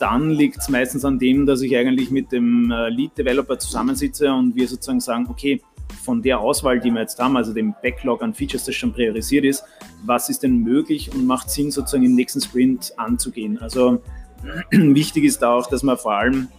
dann 0.03 0.31
liegt 0.31 0.57
es 0.57 0.67
meistens 0.67 1.05
an 1.05 1.17
dem, 1.17 1.45
dass 1.45 1.61
ich 1.61 1.77
eigentlich 1.77 2.11
mit 2.11 2.33
dem 2.33 2.69
äh, 2.69 2.89
Lead-Developer 2.89 3.57
zusammensitze 3.57 4.33
und 4.33 4.53
wir 4.53 4.67
sozusagen 4.67 4.99
sagen, 4.99 5.27
okay, 5.29 5.61
von 6.03 6.21
der 6.21 6.41
Auswahl, 6.41 6.81
die 6.81 6.91
wir 6.91 6.99
jetzt 6.99 7.17
haben, 7.19 7.37
also 7.37 7.53
dem 7.53 7.73
Backlog 7.81 8.21
an 8.21 8.33
Features, 8.33 8.65
das 8.65 8.75
schon 8.75 8.91
priorisiert 8.91 9.45
ist, 9.45 9.63
was 10.05 10.27
ist 10.27 10.43
denn 10.43 10.57
möglich 10.57 11.09
und 11.13 11.25
macht 11.25 11.49
Sinn, 11.49 11.71
sozusagen 11.71 12.03
im 12.03 12.15
nächsten 12.15 12.41
Sprint 12.41 12.91
anzugehen. 12.97 13.57
Also 13.59 14.01
wichtig 14.71 15.23
ist 15.23 15.41
da 15.41 15.53
auch, 15.53 15.67
dass 15.67 15.83
man 15.83 15.97
vor 15.97 16.15
allem 16.15 16.49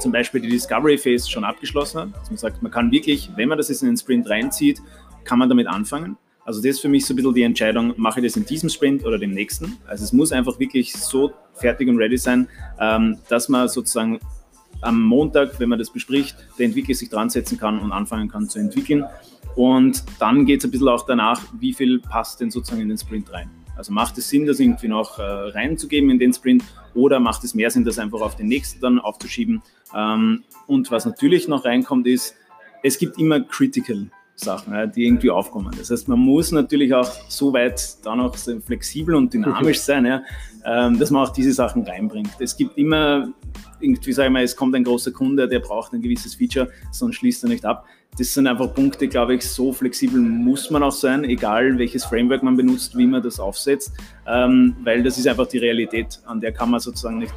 zum 0.00 0.10
Beispiel 0.10 0.40
die 0.40 0.48
Discovery 0.48 0.98
Phase 0.98 1.30
schon 1.30 1.44
abgeschlossen 1.44 2.00
hat. 2.00 2.16
Dass 2.16 2.28
man 2.28 2.38
sagt, 2.38 2.60
man 2.60 2.72
kann 2.72 2.90
wirklich, 2.90 3.30
wenn 3.36 3.48
man 3.48 3.56
das 3.56 3.68
jetzt 3.68 3.82
in 3.82 3.88
den 3.88 3.98
Sprint 3.98 4.28
reinzieht, 4.28 4.82
kann 5.22 5.38
man 5.38 5.48
damit 5.48 5.68
anfangen. 5.68 6.16
Also 6.44 6.60
das 6.60 6.70
ist 6.70 6.80
für 6.80 6.88
mich 6.88 7.04
so 7.04 7.12
ein 7.12 7.16
bisschen 7.16 7.34
die 7.34 7.42
Entscheidung, 7.42 7.94
mache 7.96 8.20
ich 8.20 8.26
das 8.26 8.36
in 8.36 8.46
diesem 8.46 8.68
Sprint 8.68 9.04
oder 9.04 9.18
dem 9.18 9.32
nächsten. 9.32 9.76
Also 9.86 10.04
es 10.04 10.12
muss 10.12 10.32
einfach 10.32 10.58
wirklich 10.58 10.92
so 10.92 11.32
fertig 11.54 11.88
und 11.88 11.98
ready 11.98 12.16
sein, 12.16 12.48
ähm, 12.78 13.18
dass 13.28 13.48
man 13.48 13.68
sozusagen 13.68 14.18
am 14.80 15.02
Montag, 15.02 15.60
wenn 15.60 15.68
man 15.68 15.78
das 15.78 15.90
bespricht, 15.90 16.36
der 16.58 16.66
Entwickler 16.66 16.94
sich 16.94 17.10
dran 17.10 17.28
setzen 17.28 17.58
kann 17.58 17.78
und 17.78 17.92
anfangen 17.92 18.28
kann 18.28 18.48
zu 18.48 18.58
entwickeln. 18.58 19.04
Und 19.54 20.04
dann 20.18 20.46
geht 20.46 20.60
es 20.60 20.64
ein 20.64 20.70
bisschen 20.70 20.88
auch 20.88 21.04
danach, 21.04 21.42
wie 21.58 21.72
viel 21.72 22.00
passt 22.00 22.40
denn 22.40 22.50
sozusagen 22.50 22.82
in 22.82 22.88
den 22.88 22.98
Sprint 22.98 23.32
rein. 23.32 23.50
Also 23.76 23.92
macht 23.92 24.18
es 24.18 24.28
Sinn, 24.28 24.46
das 24.46 24.60
irgendwie 24.60 24.88
noch 24.88 25.18
äh, 25.18 25.22
reinzugeben 25.22 26.10
in 26.10 26.18
den 26.18 26.32
Sprint 26.32 26.64
oder 26.94 27.18
macht 27.18 27.44
es 27.44 27.54
mehr 27.54 27.70
Sinn, 27.70 27.84
das 27.84 27.98
einfach 27.98 28.20
auf 28.20 28.36
den 28.36 28.46
nächsten 28.46 28.80
dann 28.80 28.98
aufzuschieben? 28.98 29.62
Ähm, 29.94 30.44
und 30.66 30.90
was 30.90 31.04
natürlich 31.06 31.48
noch 31.48 31.64
reinkommt, 31.64 32.06
ist, 32.06 32.34
es 32.82 32.98
gibt 32.98 33.18
immer 33.18 33.40
Critical 33.40 34.10
Sachen, 34.40 34.72
ja, 34.72 34.86
die 34.86 35.06
irgendwie 35.06 35.30
aufkommen. 35.30 35.74
Das 35.76 35.90
heißt, 35.90 36.08
man 36.08 36.18
muss 36.18 36.52
natürlich 36.52 36.92
auch 36.94 37.10
so 37.28 37.52
weit 37.52 38.04
dann 38.04 38.20
auch 38.20 38.36
so 38.36 38.58
flexibel 38.60 39.14
und 39.14 39.32
dynamisch 39.32 39.78
sein, 39.80 40.06
ja, 40.06 40.22
ähm, 40.64 40.98
dass 40.98 41.10
man 41.10 41.26
auch 41.26 41.32
diese 41.32 41.52
Sachen 41.52 41.82
reinbringt. 41.82 42.30
Es 42.38 42.56
gibt 42.56 42.76
immer 42.76 43.28
irgendwie, 43.80 44.12
sage 44.12 44.28
ich 44.28 44.32
mal, 44.32 44.42
es 44.42 44.56
kommt 44.56 44.74
ein 44.74 44.84
großer 44.84 45.10
Kunde, 45.10 45.48
der 45.48 45.60
braucht 45.60 45.92
ein 45.92 46.02
gewisses 46.02 46.34
Feature, 46.34 46.68
sonst 46.90 47.16
schließt 47.16 47.44
er 47.44 47.48
nicht 47.50 47.64
ab. 47.64 47.84
Das 48.18 48.34
sind 48.34 48.46
einfach 48.46 48.74
Punkte, 48.74 49.06
glaube 49.06 49.36
ich, 49.36 49.48
so 49.48 49.72
flexibel 49.72 50.20
muss 50.20 50.70
man 50.70 50.82
auch 50.82 50.92
sein, 50.92 51.24
egal 51.24 51.78
welches 51.78 52.04
Framework 52.04 52.42
man 52.42 52.56
benutzt, 52.56 52.96
wie 52.96 53.06
man 53.06 53.22
das 53.22 53.38
aufsetzt, 53.38 53.92
ähm, 54.26 54.74
weil 54.82 55.02
das 55.02 55.16
ist 55.16 55.28
einfach 55.28 55.46
die 55.46 55.58
Realität, 55.58 56.20
an 56.26 56.40
der 56.40 56.52
kann 56.52 56.70
man 56.70 56.80
sozusagen 56.80 57.18
nicht 57.18 57.34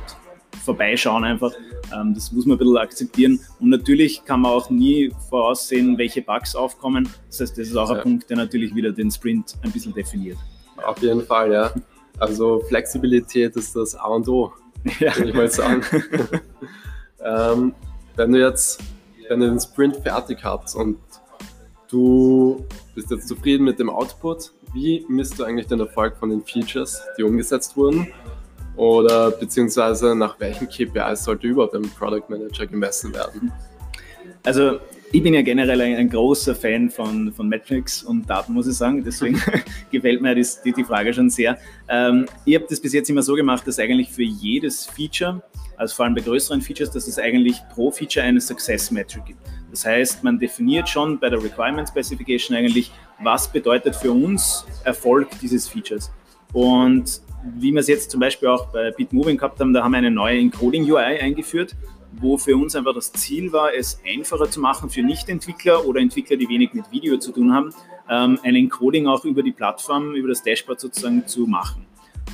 vorbeischauen 0.63 1.23
einfach. 1.23 1.53
Ähm, 1.93 2.13
das 2.13 2.31
muss 2.31 2.45
man 2.45 2.55
ein 2.55 2.59
bisschen 2.59 2.77
akzeptieren. 2.77 3.39
Und 3.59 3.69
natürlich 3.69 4.23
kann 4.25 4.41
man 4.41 4.51
auch 4.51 4.69
nie 4.69 5.11
voraussehen, 5.29 5.97
welche 5.97 6.21
Bugs 6.21 6.55
aufkommen. 6.55 7.09
Das 7.27 7.41
heißt, 7.41 7.57
das 7.57 7.67
ist 7.67 7.75
auch 7.75 7.89
ein 7.89 8.01
Punkt, 8.01 8.29
der 8.29 8.37
natürlich 8.37 8.73
wieder 8.73 8.91
den 8.91 9.11
Sprint 9.11 9.55
ein 9.61 9.71
bisschen 9.71 9.93
definiert. 9.93 10.37
Auf 10.85 11.01
jeden 11.01 11.25
Fall, 11.25 11.51
ja. 11.51 11.71
Also 12.19 12.59
Flexibilität 12.67 13.55
ist 13.55 13.75
das 13.75 13.95
A 13.95 14.07
und 14.07 14.27
O, 14.27 14.53
ja. 14.99 15.15
würde 15.15 15.29
ich 15.29 15.35
mal 15.35 15.49
sagen. 15.49 15.83
ähm, 17.23 17.73
wenn 18.15 18.31
du 18.31 18.39
jetzt, 18.39 18.81
wenn 19.27 19.39
du 19.39 19.47
den 19.47 19.59
Sprint 19.59 19.97
fertig 19.97 20.43
hast 20.43 20.75
und 20.75 20.97
du 21.89 22.65
bist 22.95 23.09
jetzt 23.11 23.27
zufrieden 23.27 23.63
mit 23.63 23.79
dem 23.79 23.89
Output, 23.89 24.51
wie 24.73 25.05
misst 25.07 25.39
du 25.39 25.43
eigentlich 25.43 25.67
den 25.67 25.79
Erfolg 25.79 26.17
von 26.17 26.29
den 26.29 26.43
Features, 26.43 27.01
die 27.17 27.23
umgesetzt 27.23 27.77
wurden? 27.77 28.07
Oder 28.75 29.31
beziehungsweise 29.31 30.15
nach 30.15 30.39
welchen 30.39 30.67
KPIs 30.67 31.23
sollte 31.23 31.47
überhaupt 31.47 31.75
ein 31.75 31.89
Product 31.97 32.23
Manager 32.27 32.65
gemessen 32.65 33.13
werden? 33.13 33.51
Also 34.43 34.79
ich 35.11 35.21
bin 35.21 35.35
ja 35.35 35.43
generell 35.43 35.79
ein, 35.79 35.95
ein, 35.95 36.09
großer 36.09 36.55
Fan 36.55 36.89
von, 36.89 37.31
von 37.31 37.47
Metrics 37.47 38.03
und 38.03 38.27
Daten, 38.27 38.51
muss 38.53 38.67
ich 38.67 38.75
sagen. 38.75 39.03
Deswegen 39.03 39.39
gefällt 39.91 40.21
mir 40.21 40.33
die, 40.33 40.73
die, 40.73 40.83
Frage 40.83 41.13
schon 41.13 41.29
sehr. 41.29 41.57
Ähm, 41.87 42.25
ich 42.45 42.55
habe 42.55 42.65
das 42.67 42.79
bis 42.79 42.93
jetzt 42.93 43.09
immer 43.11 43.21
so 43.21 43.35
gemacht, 43.35 43.65
dass 43.67 43.77
eigentlich 43.77 44.09
für 44.09 44.23
jedes 44.23 44.87
Feature, 44.87 45.43
also 45.77 45.95
vor 45.95 46.05
allem 46.05 46.15
bei 46.15 46.21
größeren 46.21 46.61
Features, 46.61 46.89
dass 46.89 47.07
es 47.07 47.19
eigentlich 47.19 47.61
pro 47.73 47.91
Feature 47.91 48.25
eine 48.25 48.41
Success 48.41 48.89
Metric 48.89 49.23
gibt. 49.25 49.39
Das 49.69 49.85
heißt, 49.85 50.23
man 50.23 50.39
definiert 50.39 50.89
schon 50.89 51.19
bei 51.19 51.29
der 51.29 51.43
Requirement 51.43 51.87
Specification 51.87 52.57
eigentlich, 52.57 52.91
was 53.21 53.47
bedeutet 53.47 53.95
für 53.95 54.11
uns 54.11 54.65
Erfolg 54.83 55.29
dieses 55.41 55.67
Features. 55.67 56.11
Und 56.53 57.21
wie 57.57 57.71
wir 57.71 57.79
es 57.79 57.87
jetzt 57.87 58.11
zum 58.11 58.19
Beispiel 58.19 58.49
auch 58.49 58.67
bei 58.71 58.91
Bitmoving 58.91 59.37
gehabt 59.37 59.59
haben, 59.59 59.73
da 59.73 59.83
haben 59.83 59.91
wir 59.91 59.97
eine 59.97 60.11
neue 60.11 60.39
Encoding 60.39 60.89
UI 60.89 61.19
eingeführt, 61.19 61.75
wo 62.19 62.37
für 62.37 62.55
uns 62.55 62.75
einfach 62.75 62.93
das 62.93 63.11
Ziel 63.11 63.51
war, 63.51 63.73
es 63.73 63.99
einfacher 64.05 64.49
zu 64.49 64.59
machen 64.59 64.89
für 64.89 65.01
Nicht-Entwickler 65.01 65.85
oder 65.85 65.99
Entwickler, 65.99 66.37
die 66.37 66.47
wenig 66.47 66.73
mit 66.73 66.91
Video 66.91 67.17
zu 67.17 67.31
tun 67.31 67.53
haben, 67.53 67.73
ähm, 68.09 68.39
ein 68.43 68.55
Encoding 68.55 69.07
auch 69.07 69.25
über 69.25 69.43
die 69.43 69.51
Plattform, 69.51 70.13
über 70.13 70.29
das 70.29 70.43
Dashboard 70.43 70.79
sozusagen 70.79 71.25
zu 71.27 71.47
machen. 71.47 71.85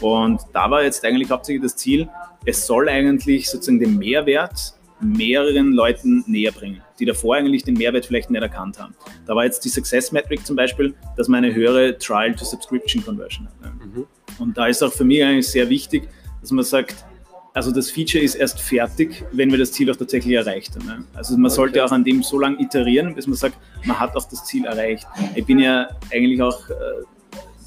Und 0.02 0.42
da 0.54 0.70
war 0.70 0.84
jetzt 0.84 1.04
eigentlich 1.04 1.30
hauptsächlich 1.30 1.64
das 1.64 1.76
Ziel, 1.76 2.10
es 2.46 2.66
soll 2.66 2.88
eigentlich 2.90 3.50
sozusagen 3.50 3.80
den 3.80 3.98
Mehrwert 3.98 4.76
mehreren 5.02 5.74
Leuten 5.74 6.24
näher 6.28 6.52
bringen, 6.52 6.82
die 7.00 7.06
davor 7.06 7.36
eigentlich 7.36 7.64
den 7.64 7.76
Mehrwert 7.76 8.06
vielleicht 8.06 8.30
nicht 8.30 8.42
erkannt 8.42 8.80
haben. 8.80 8.94
Da 9.26 9.36
war 9.36 9.46
jetzt 9.46 9.64
die 9.64 9.70
Success 9.70 10.12
Metric 10.12 10.46
zum 10.46 10.56
Beispiel, 10.56 10.94
dass 11.16 11.28
man 11.28 11.44
eine 11.44 11.54
höhere 11.54 11.98
Trial-to-Subscription-Conversion 11.98 13.48
hat. 13.48 13.74
Mhm. 13.76 14.08
Und 14.40 14.58
da 14.58 14.68
ist 14.68 14.82
auch 14.84 14.94
für 14.94 15.06
mich 15.06 15.24
eigentlich 15.24 15.48
sehr 15.48 15.70
wichtig, 15.70 16.08
dass 16.42 16.52
man 16.52 16.64
sagt, 16.64 16.96
also 17.54 17.72
das 17.72 17.90
Feature 17.90 18.24
ist 18.24 18.36
erst 18.36 18.62
fertig, 18.62 19.26
wenn 19.32 19.52
wir 19.52 19.58
das 19.58 19.72
Ziel 19.72 19.92
auch 19.92 19.96
tatsächlich 19.96 20.36
erreicht 20.36 20.76
haben. 20.76 21.06
Also 21.14 21.34
man 21.34 21.46
okay. 21.48 21.56
sollte 21.56 21.86
auch 21.86 21.92
an 21.92 22.04
dem 22.04 22.24
so 22.24 22.40
lange 22.40 22.62
iterieren, 22.62 23.16
bis 23.16 23.28
man 23.28 23.36
sagt, 23.36 23.58
man 23.84 24.00
hat 24.00 24.16
auch 24.16 24.28
das 24.30 24.46
Ziel 24.46 24.66
erreicht. 24.66 25.08
Ich 25.36 25.46
bin 25.46 25.60
ja 25.60 25.90
eigentlich 26.12 26.42
auch 26.42 26.70
äh, 26.70 26.74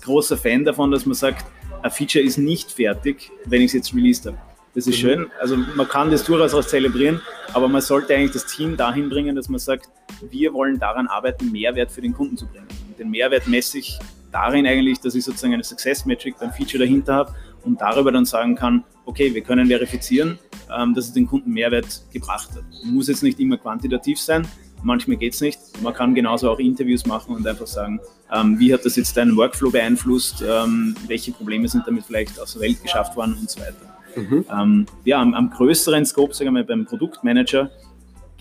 großer 0.02 0.36
Fan 0.36 0.64
davon, 0.64 0.90
dass 0.90 1.04
man 1.04 1.14
sagt, 1.14 1.44
ein 1.82 1.90
Feature 1.90 2.24
ist 2.24 2.38
nicht 2.38 2.70
fertig, 2.70 3.30
wenn 3.44 3.60
ich 3.60 3.66
es 3.66 3.72
jetzt 3.72 3.94
released 3.94 4.26
habe. 4.26 4.38
Das 4.74 4.86
ist 4.86 4.96
mhm. 4.96 5.00
schön. 5.00 5.30
Also 5.40 5.56
man 5.56 5.88
kann 5.88 6.10
das 6.10 6.24
durchaus 6.24 6.54
auch 6.54 6.64
zelebrieren, 6.64 7.20
aber 7.52 7.68
man 7.68 7.82
sollte 7.82 8.14
eigentlich 8.14 8.32
das 8.32 8.46
Team 8.46 8.76
dahin 8.76 9.10
bringen, 9.10 9.36
dass 9.36 9.48
man 9.48 9.58
sagt, 9.58 9.90
wir 10.30 10.54
wollen 10.54 10.78
daran 10.78 11.06
arbeiten, 11.08 11.50
Mehrwert 11.50 11.90
für 11.90 12.00
den 12.00 12.14
Kunden 12.14 12.36
zu 12.36 12.46
bringen. 12.46 12.68
Und 12.88 12.98
den 12.98 13.10
Mehrwert 13.10 13.46
messe 13.48 13.78
ich 13.78 13.98
darin 14.32 14.66
eigentlich, 14.66 15.00
dass 15.00 15.14
ich 15.14 15.24
sozusagen 15.24 15.54
eine 15.54 15.62
Success 15.64 16.04
Metric, 16.04 16.34
ein 16.40 16.52
Feature 16.52 16.84
dahinter 16.84 17.14
habe 17.14 17.34
und 17.64 17.80
darüber 17.80 18.10
dann 18.10 18.24
sagen 18.24 18.56
kann, 18.56 18.84
okay, 19.04 19.34
wir 19.34 19.42
können 19.42 19.68
verifizieren, 19.68 20.38
ähm, 20.76 20.94
dass 20.94 21.06
es 21.06 21.12
den 21.12 21.26
Kunden 21.26 21.52
Mehrwert 21.52 22.02
gebracht 22.12 22.50
hat. 22.50 22.64
Muss 22.84 23.08
jetzt 23.08 23.22
nicht 23.22 23.38
immer 23.38 23.56
quantitativ 23.56 24.18
sein, 24.18 24.46
manchmal 24.82 25.16
geht 25.16 25.34
es 25.34 25.40
nicht. 25.40 25.58
Man 25.82 25.94
kann 25.94 26.14
genauso 26.14 26.50
auch 26.50 26.58
Interviews 26.58 27.06
machen 27.06 27.34
und 27.34 27.46
einfach 27.46 27.66
sagen, 27.66 28.00
ähm, 28.32 28.58
wie 28.58 28.72
hat 28.72 28.84
das 28.84 28.96
jetzt 28.96 29.16
deinen 29.16 29.36
Workflow 29.36 29.70
beeinflusst, 29.70 30.42
ähm, 30.46 30.96
welche 31.06 31.32
Probleme 31.32 31.68
sind 31.68 31.86
damit 31.86 32.04
vielleicht 32.04 32.40
aus 32.40 32.54
der 32.54 32.62
Welt 32.62 32.82
geschafft 32.82 33.16
worden 33.16 33.36
und 33.38 33.50
so 33.50 33.60
weiter. 33.60 33.92
Mhm. 34.14 34.86
Ja, 35.04 35.22
am, 35.22 35.32
am, 35.32 35.48
größeren 35.48 36.04
Scope, 36.04 36.34
sagen 36.34 36.48
wir 36.48 36.52
mal 36.52 36.64
beim 36.64 36.84
Produktmanager, 36.84 37.70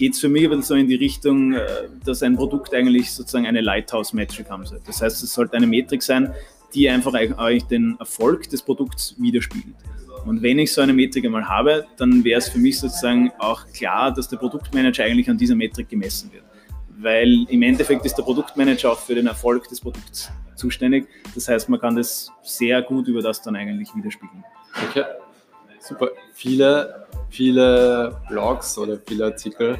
geht 0.01 0.13
es 0.13 0.19
für 0.19 0.29
mich 0.29 0.49
bisschen 0.49 0.63
so 0.63 0.73
in 0.73 0.87
die 0.87 0.95
Richtung, 0.95 1.53
äh, 1.53 1.63
dass 2.03 2.23
ein 2.23 2.35
Produkt 2.35 2.73
eigentlich 2.73 3.11
sozusagen 3.11 3.45
eine 3.45 3.61
Lighthouse-Metric 3.61 4.49
haben 4.49 4.65
sollte. 4.65 4.83
Das 4.87 4.99
heißt, 4.99 5.21
es 5.21 5.31
sollte 5.31 5.55
eine 5.55 5.67
Metrik 5.67 6.01
sein, 6.01 6.33
die 6.73 6.89
einfach 6.89 7.13
eigentlich 7.13 7.65
den 7.65 7.97
Erfolg 7.99 8.49
des 8.49 8.63
Produkts 8.63 9.13
widerspiegelt. 9.19 9.75
Und 10.25 10.41
wenn 10.41 10.57
ich 10.57 10.73
so 10.73 10.81
eine 10.81 10.91
Metrik 10.91 11.25
einmal 11.25 11.47
habe, 11.47 11.85
dann 11.97 12.23
wäre 12.23 12.39
es 12.39 12.49
für 12.49 12.57
mich 12.57 12.79
sozusagen 12.79 13.31
auch 13.37 13.67
klar, 13.73 14.11
dass 14.11 14.27
der 14.27 14.37
Produktmanager 14.37 15.03
eigentlich 15.03 15.29
an 15.29 15.37
dieser 15.37 15.53
Metrik 15.53 15.89
gemessen 15.89 16.31
wird. 16.33 16.45
Weil 16.97 17.45
im 17.49 17.61
Endeffekt 17.61 18.03
ist 18.03 18.15
der 18.15 18.23
Produktmanager 18.23 18.93
auch 18.93 18.99
für 18.99 19.13
den 19.13 19.27
Erfolg 19.27 19.67
des 19.69 19.81
Produkts 19.81 20.31
zuständig. 20.55 21.07
Das 21.35 21.47
heißt, 21.47 21.69
man 21.69 21.79
kann 21.79 21.95
das 21.95 22.31
sehr 22.41 22.81
gut 22.81 23.07
über 23.07 23.21
das 23.21 23.39
dann 23.43 23.55
eigentlich 23.55 23.89
widerspiegeln. 23.93 24.43
Okay, 24.89 25.03
super. 25.81 26.09
Viele, 26.33 27.07
viele 27.29 28.15
Blogs 28.29 28.77
oder 28.77 28.97
viele 29.07 29.25
Artikel 29.25 29.77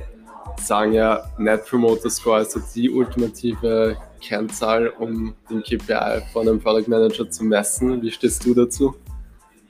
sagen 0.58 0.93
ja, 0.93 1.24
Net 1.38 1.65
Promoter 1.65 2.10
Score 2.10 2.41
ist 2.41 2.51
so 2.51 2.62
die 2.75 2.89
ultimative 2.89 3.98
Kennzahl, 4.22 4.89
um 5.00 5.34
den 5.50 5.63
KPI 5.63 6.22
von 6.31 6.48
einem 6.48 6.60
Product 6.60 6.88
Manager 6.88 7.29
zu 7.29 7.43
messen. 7.43 8.01
Wie 8.01 8.12
stehst 8.12 8.46
du 8.46 8.53
dazu? 8.53 8.96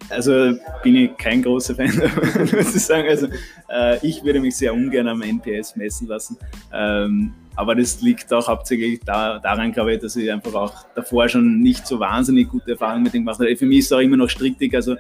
Also 0.10 0.54
bin 0.84 0.96
ich 0.96 1.16
kein 1.18 1.42
großer 1.42 1.76
Fan 1.76 1.88
muss 2.54 2.76
ich 2.76 2.84
sagen. 2.84 3.08
Also 3.08 3.28
äh, 3.70 4.06
ich 4.06 4.24
würde 4.24 4.40
mich 4.40 4.58
sehr 4.58 4.74
ungern 4.74 5.08
am 5.08 5.22
NPS 5.22 5.76
messen 5.76 6.08
lassen. 6.08 6.38
Ähm, 6.74 7.34
aber 7.56 7.76
das 7.76 8.02
liegt 8.02 8.32
auch 8.34 8.48
hauptsächlich 8.48 9.00
da, 9.06 9.40
daran, 9.40 9.72
glaube 9.72 9.94
ich, 9.94 10.00
dass 10.00 10.16
ich 10.16 10.32
einfach 10.32 10.54
auch 10.54 10.74
davor 10.96 11.30
schon 11.30 11.60
nicht 11.60 11.86
so 11.86 12.00
wahnsinnig 12.00 12.50
gute 12.50 12.72
Erfahrungen 12.72 13.04
mit 13.04 13.14
dem 13.14 13.24
gemacht 13.24 13.40
habe. 13.40 13.56
Für 13.56 13.66
mich 13.66 13.80
ist 13.80 13.86
es 13.86 13.92
auch 13.92 14.00
immer 14.00 14.18
noch 14.18 14.30
strittig. 14.30 14.74
Also 14.74 14.96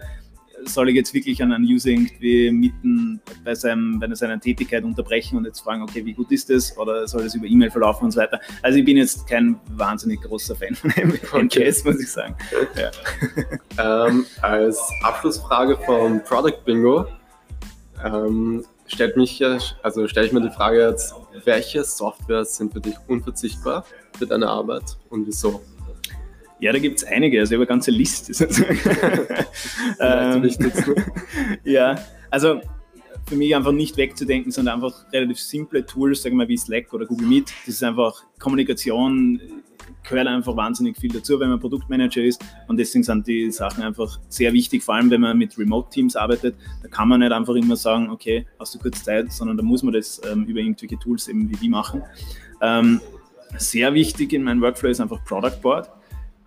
soll 0.65 0.89
ich 0.89 0.95
jetzt 0.95 1.13
wirklich 1.13 1.41
an 1.41 1.51
einen 1.51 1.65
User 1.65 1.89
irgendwie 1.89 2.51
mitten 2.51 3.21
bei, 3.43 3.55
seinem, 3.55 3.99
bei 3.99 4.13
seiner 4.13 4.39
Tätigkeit 4.39 4.83
unterbrechen 4.83 5.37
und 5.37 5.45
jetzt 5.45 5.61
fragen, 5.61 5.81
okay, 5.81 6.05
wie 6.05 6.13
gut 6.13 6.31
ist 6.31 6.49
das? 6.49 6.77
Oder 6.77 7.07
soll 7.07 7.23
das 7.23 7.35
über 7.35 7.45
E-Mail 7.45 7.71
verlaufen 7.71 8.05
und 8.05 8.11
so 8.11 8.19
weiter? 8.19 8.39
Also 8.61 8.79
ich 8.79 8.85
bin 8.85 8.97
jetzt 8.97 9.27
kein 9.27 9.59
wahnsinnig 9.71 10.21
großer 10.21 10.55
Fan 10.55 10.75
von 10.75 10.89
MKS, 10.91 11.33
okay. 11.33 11.73
muss 11.85 12.01
ich 12.01 12.11
sagen. 12.11 12.35
Ja. 12.75 12.91
Ähm, 13.77 14.25
als 14.41 14.79
Abschlussfrage 15.01 15.77
vom 15.85 16.21
Product 16.23 16.59
Bingo 16.65 17.05
ähm, 18.03 18.65
stellt 18.85 19.15
mich, 19.15 19.43
also 19.81 20.07
stelle 20.07 20.27
ich 20.27 20.33
mir 20.33 20.41
die 20.41 20.49
Frage 20.49 20.87
jetzt, 20.89 21.15
welche 21.45 21.83
Softwares 21.83 22.57
sind 22.57 22.73
für 22.73 22.81
dich 22.81 22.95
unverzichtbar 23.07 23.85
für 24.17 24.27
deine 24.27 24.47
Arbeit 24.47 24.97
und 25.09 25.25
wieso? 25.25 25.61
Ja, 26.61 26.71
da 26.71 26.77
gibt 26.77 26.99
es 26.99 27.03
einige, 27.03 27.39
also 27.39 27.53
ich 27.53 27.55
habe 27.55 27.63
eine 27.63 27.67
ganze 27.67 27.89
Liste 27.89 28.33
sozusagen. 28.35 28.79
ähm, 29.99 30.49
ja, 31.65 31.95
Also 32.29 32.61
für 33.27 33.35
mich 33.35 33.55
einfach 33.55 33.71
nicht 33.71 33.97
wegzudenken, 33.97 34.51
sondern 34.51 34.75
einfach 34.75 35.11
relativ 35.11 35.39
simple 35.39 35.83
Tools, 35.85 36.21
sagen 36.21 36.37
wir 36.37 36.47
wie 36.47 36.57
Slack 36.57 36.93
oder 36.93 37.07
Google 37.07 37.27
Meet. 37.27 37.51
Das 37.65 37.75
ist 37.75 37.83
einfach 37.83 38.23
Kommunikation, 38.37 39.41
gehört 40.07 40.27
einfach 40.27 40.55
wahnsinnig 40.55 40.97
viel 40.97 41.11
dazu, 41.11 41.39
wenn 41.39 41.49
man 41.49 41.59
Produktmanager 41.59 42.21
ist. 42.21 42.43
Und 42.67 42.77
deswegen 42.77 43.03
sind 43.03 43.25
die 43.25 43.49
Sachen 43.49 43.83
einfach 43.83 44.19
sehr 44.29 44.53
wichtig, 44.53 44.83
vor 44.83 44.95
allem 44.95 45.09
wenn 45.09 45.21
man 45.21 45.39
mit 45.39 45.57
Remote-Teams 45.57 46.15
arbeitet. 46.15 46.55
Da 46.83 46.89
kann 46.89 47.07
man 47.07 47.21
nicht 47.21 47.31
einfach 47.31 47.55
immer 47.55 47.75
sagen, 47.75 48.11
okay, 48.11 48.45
hast 48.59 48.75
du 48.75 48.79
kurz 48.79 49.03
Zeit, 49.03 49.31
sondern 49.31 49.57
da 49.57 49.63
muss 49.63 49.81
man 49.81 49.95
das 49.95 50.21
ähm, 50.31 50.45
über 50.45 50.59
irgendwelche 50.59 50.99
Tools 50.99 51.27
eben 51.27 51.49
wie 51.49 51.55
die 51.55 51.69
machen. 51.69 52.03
Ähm, 52.61 53.01
sehr 53.57 53.95
wichtig 53.95 54.31
in 54.33 54.43
meinem 54.43 54.61
Workflow 54.61 54.89
ist 54.89 55.01
einfach 55.01 55.23
Product 55.25 55.59
Board. 55.63 55.89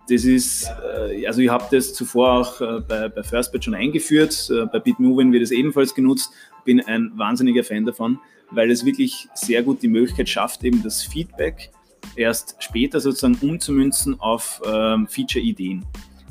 Das 0.07 0.23
ist, 0.23 0.69
äh, 1.09 1.25
also 1.25 1.41
ich 1.41 1.49
habe 1.49 1.65
das 1.71 1.93
zuvor 1.93 2.31
auch 2.31 2.61
äh, 2.61 2.81
bei, 2.87 3.09
bei 3.09 3.23
FirstBet 3.23 3.63
schon 3.63 3.75
eingeführt, 3.75 4.51
äh, 4.51 4.65
bei 4.65 4.79
BitMovin 4.79 5.31
wird 5.31 5.43
es 5.43 5.51
ebenfalls 5.51 5.95
genutzt, 5.95 6.31
bin 6.63 6.79
ein 6.81 7.11
wahnsinniger 7.15 7.63
Fan 7.63 7.85
davon, 7.85 8.19
weil 8.51 8.69
es 8.69 8.85
wirklich 8.85 9.27
sehr 9.33 9.63
gut 9.63 9.81
die 9.81 9.87
Möglichkeit 9.87 10.29
schafft, 10.29 10.63
eben 10.63 10.83
das 10.83 11.03
Feedback 11.03 11.71
erst 12.15 12.55
später 12.59 12.99
sozusagen 12.99 13.37
umzumünzen 13.41 14.19
auf 14.19 14.61
ähm, 14.65 15.07
Feature-Ideen. 15.07 15.85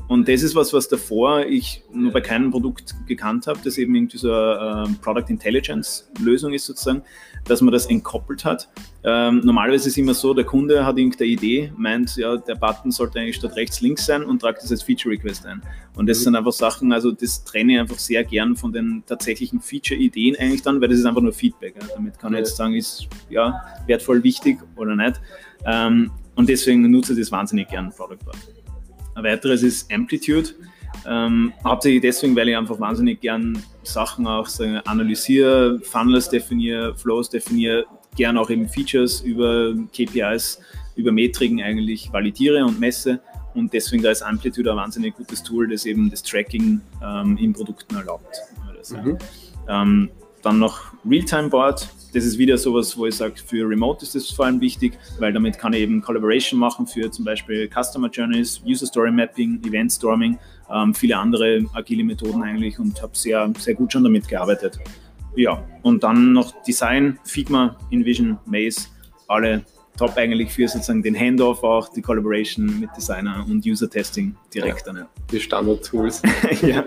Und 0.06 0.28
das 0.28 0.42
ist 0.42 0.54
was, 0.54 0.72
was 0.72 0.88
davor 0.88 1.46
ich 1.46 1.82
nur 1.92 2.12
bei 2.12 2.20
keinem 2.20 2.50
Produkt 2.50 2.94
gekannt 3.06 3.46
habe, 3.46 3.58
das 3.64 3.78
eben 3.78 3.94
irgendwie 3.94 4.18
so 4.18 4.30
eine 4.30 4.84
ähm, 4.86 4.96
Product 5.00 5.28
Intelligence 5.28 6.10
Lösung 6.20 6.52
ist 6.52 6.66
sozusagen, 6.66 7.02
dass 7.44 7.62
man 7.62 7.72
das 7.72 7.86
entkoppelt 7.86 8.44
hat. 8.44 8.68
Ähm, 9.02 9.40
normalerweise 9.44 9.88
ist 9.88 9.94
es 9.94 9.96
immer 9.96 10.12
so, 10.12 10.34
der 10.34 10.44
Kunde 10.44 10.84
hat 10.84 10.98
irgendeine 10.98 11.30
Idee, 11.30 11.72
meint, 11.76 12.16
ja, 12.16 12.36
der 12.36 12.54
Button 12.54 12.90
sollte 12.90 13.18
eigentlich 13.18 13.36
statt 13.36 13.56
rechts 13.56 13.80
links 13.80 14.04
sein 14.04 14.24
und 14.24 14.40
tragt 14.40 14.62
das 14.62 14.70
als 14.70 14.82
Feature 14.82 15.14
Request 15.14 15.46
ein. 15.46 15.62
Und 15.96 16.06
das 16.06 16.20
mhm. 16.20 16.24
sind 16.24 16.36
einfach 16.36 16.52
Sachen, 16.52 16.92
also 16.92 17.10
das 17.10 17.42
trenne 17.44 17.74
ich 17.74 17.80
einfach 17.80 17.98
sehr 17.98 18.24
gern 18.24 18.56
von 18.56 18.72
den 18.72 19.02
tatsächlichen 19.06 19.60
Feature-Ideen 19.60 20.36
eigentlich 20.38 20.62
dann, 20.62 20.82
weil 20.82 20.88
das 20.88 20.98
ist 20.98 21.06
einfach 21.06 21.22
nur 21.22 21.32
Feedback. 21.32 21.76
Ja. 21.80 21.88
Damit 21.94 22.18
kann 22.18 22.34
ich 22.34 22.40
jetzt 22.40 22.56
sagen, 22.56 22.74
ist 22.74 23.08
ja 23.30 23.62
wertvoll, 23.86 24.22
wichtig 24.22 24.58
oder 24.76 24.96
nicht. 24.96 25.18
Ähm, 25.64 26.10
und 26.34 26.48
deswegen 26.48 26.90
nutze 26.90 27.14
ich 27.14 27.20
das 27.20 27.32
wahnsinnig 27.32 27.68
gern, 27.68 27.90
Product 27.90 28.18
Board. 28.24 28.36
Ein 29.14 29.24
weiteres 29.24 29.62
ist 29.62 29.92
Amplitude. 29.92 30.50
Ähm, 31.06 31.52
hauptsächlich 31.64 32.02
deswegen, 32.02 32.36
weil 32.36 32.48
ich 32.48 32.56
einfach 32.56 32.78
wahnsinnig 32.78 33.20
gern 33.20 33.62
Sachen 33.82 34.26
auch 34.26 34.46
sagen, 34.46 34.76
analysiere, 34.84 35.80
Funnels 35.80 36.28
definiere, 36.28 36.94
Flows 36.94 37.28
definiere, 37.28 37.84
gern 38.16 38.38
auch 38.38 38.48
eben 38.50 38.68
Features 38.68 39.20
über 39.20 39.74
KPIs, 39.92 40.60
über 40.96 41.12
Metriken 41.12 41.60
eigentlich 41.60 42.12
validiere 42.12 42.64
und 42.64 42.78
messe. 42.78 43.20
Und 43.54 43.72
deswegen 43.72 44.02
da 44.02 44.10
ist 44.10 44.22
Amplitude 44.22 44.70
ein 44.70 44.76
wahnsinnig 44.76 45.14
gutes 45.14 45.42
Tool, 45.42 45.68
das 45.68 45.84
eben 45.86 46.10
das 46.10 46.22
Tracking 46.22 46.80
ähm, 47.02 47.36
in 47.36 47.52
Produkten 47.52 47.96
erlaubt. 47.96 48.36
Mhm. 48.90 49.18
Ähm, 49.68 50.10
dann 50.44 50.58
noch 50.58 50.80
Realtime 51.08 51.48
Board. 51.48 51.88
Das 52.12 52.24
ist 52.24 52.38
wieder 52.38 52.56
sowas, 52.56 52.96
wo 52.96 53.06
ich 53.06 53.16
sage, 53.16 53.34
für 53.44 53.68
Remote 53.68 54.04
ist 54.04 54.14
das 54.14 54.30
vor 54.30 54.46
allem 54.46 54.60
wichtig, 54.60 54.96
weil 55.18 55.32
damit 55.32 55.58
kann 55.58 55.72
ich 55.72 55.80
eben 55.80 56.00
Collaboration 56.00 56.60
machen 56.60 56.86
für 56.86 57.10
zum 57.10 57.24
Beispiel 57.24 57.68
Customer 57.68 58.08
Journeys, 58.08 58.60
User 58.64 58.86
Story 58.86 59.10
Mapping, 59.10 59.60
Event 59.64 59.90
Storming, 59.90 60.38
ähm, 60.72 60.94
viele 60.94 61.16
andere 61.16 61.64
agile 61.72 62.04
Methoden 62.04 62.42
eigentlich 62.42 62.78
und 62.78 63.02
habe 63.02 63.16
sehr, 63.16 63.52
sehr 63.58 63.74
gut 63.74 63.92
schon 63.92 64.04
damit 64.04 64.28
gearbeitet. 64.28 64.78
Ja, 65.34 65.64
und 65.82 66.04
dann 66.04 66.32
noch 66.32 66.62
Design, 66.62 67.18
Figma, 67.24 67.76
InVision, 67.90 68.38
Maze, 68.46 68.86
alle 69.26 69.64
top 69.96 70.16
eigentlich 70.16 70.52
für 70.52 70.68
sozusagen 70.68 71.02
den 71.02 71.18
Handoff 71.18 71.62
auch, 71.62 71.88
die 71.88 72.02
Collaboration 72.02 72.80
mit 72.80 72.90
Designer 72.96 73.44
und 73.48 73.64
User 73.66 73.88
Testing 73.88 74.36
direkt 74.52 74.80
ja, 74.80 74.86
dann. 74.86 74.96
Ja. 74.96 75.08
Die 75.30 75.40
Standard-Tools. 75.40 76.22
ja. 76.62 76.84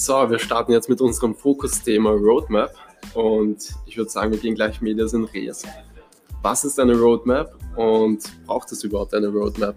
So, 0.00 0.30
wir 0.30 0.38
starten 0.38 0.70
jetzt 0.70 0.88
mit 0.88 1.00
unserem 1.00 1.34
Fokusthema 1.34 2.10
Roadmap 2.10 2.72
und 3.14 3.74
ich 3.84 3.96
würde 3.96 4.08
sagen, 4.08 4.30
wir 4.30 4.38
gehen 4.38 4.54
gleich 4.54 4.80
Medias 4.80 5.12
in 5.12 5.24
Res. 5.24 5.64
Was 6.40 6.64
ist 6.64 6.78
eine 6.78 6.96
Roadmap 6.96 7.52
und 7.74 8.22
braucht 8.46 8.70
es 8.70 8.84
überhaupt 8.84 9.12
eine 9.12 9.26
Roadmap? 9.26 9.74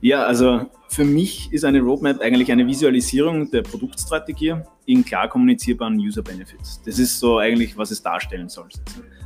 Ja, 0.00 0.24
also 0.24 0.66
für 0.88 1.04
mich 1.04 1.52
ist 1.52 1.64
eine 1.64 1.80
Roadmap 1.80 2.20
eigentlich 2.20 2.52
eine 2.52 2.64
Visualisierung 2.64 3.50
der 3.50 3.62
Produktstrategie 3.62 4.54
in 4.84 5.04
klar 5.04 5.28
kommunizierbaren 5.28 5.96
User 5.96 6.22
Benefits. 6.22 6.80
Das 6.86 7.00
ist 7.00 7.18
so 7.18 7.38
eigentlich, 7.38 7.76
was 7.76 7.90
es 7.90 8.00
darstellen 8.00 8.48
soll. 8.48 8.68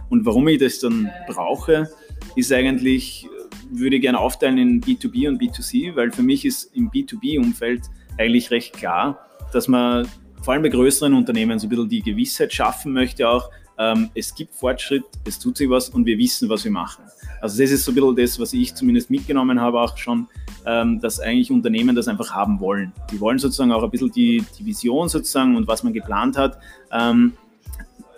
Und 0.09 0.25
warum 0.25 0.49
ich 0.49 0.59
das 0.59 0.79
dann 0.79 1.11
brauche, 1.29 1.91
ist 2.35 2.51
eigentlich, 2.51 3.29
würde 3.71 3.97
ich 3.97 4.03
gerne 4.03 4.21
aufteilen 4.21 4.57
in 4.57 4.81
B2B 4.81 5.29
und 5.29 5.39
B2C, 5.39 5.95
weil 5.97 6.13
für 6.13 6.23
mich 6.23 6.47
ist 6.47 6.75
im 6.75 6.91
B2B-Umfeld 6.91 7.83
eigentlich 8.17 8.51
recht 8.51 8.73
klar, 8.73 9.27
dass 9.53 9.69
man 9.69 10.07
vor 10.43 10.55
allem 10.55 10.63
bei 10.63 10.69
größeren 10.69 11.15
Unternehmen 11.15 11.59
so 11.59 11.67
ein 11.67 11.71
bisschen 11.71 11.89
die 11.89 12.03
Gewissheit 12.03 12.53
schaffen 12.53 12.93
möchte 12.93 13.29
auch, 13.29 13.51
ähm, 13.79 14.11
es 14.15 14.35
gibt 14.35 14.55
Fortschritt, 14.55 15.05
es 15.25 15.39
tut 15.39 15.57
sich 15.57 15.69
was 15.69 15.89
und 15.89 16.05
wir 16.05 16.19
wissen, 16.19 16.49
was 16.49 16.65
wir 16.65 16.71
machen. 16.71 17.05
Also 17.41 17.63
das 17.63 17.71
ist 17.71 17.85
so 17.85 17.93
ein 17.93 17.95
bisschen 17.95 18.17
das, 18.17 18.39
was 18.39 18.53
ich 18.53 18.75
zumindest 18.75 19.11
mitgenommen 19.11 19.61
habe 19.61 19.81
auch 19.81 19.97
schon, 19.97 20.29
ähm, 20.67 21.01
dass 21.01 21.19
eigentlich 21.19 21.51
Unternehmen 21.51 21.97
das 21.97 22.07
einfach 22.07 22.31
haben 22.33 22.61
wollen. 22.61 22.93
Die 23.11 23.19
wollen 23.21 23.39
sozusagen 23.39 23.73
auch 23.73 23.83
ein 23.83 23.91
bisschen 23.91 24.13
die, 24.13 24.45
die 24.59 24.67
Vision 24.67 25.09
sozusagen 25.09 25.57
und 25.57 25.67
was 25.67 25.83
man 25.83 25.95
geplant 25.95 26.37
hat, 26.37 26.59
ähm, 26.93 27.33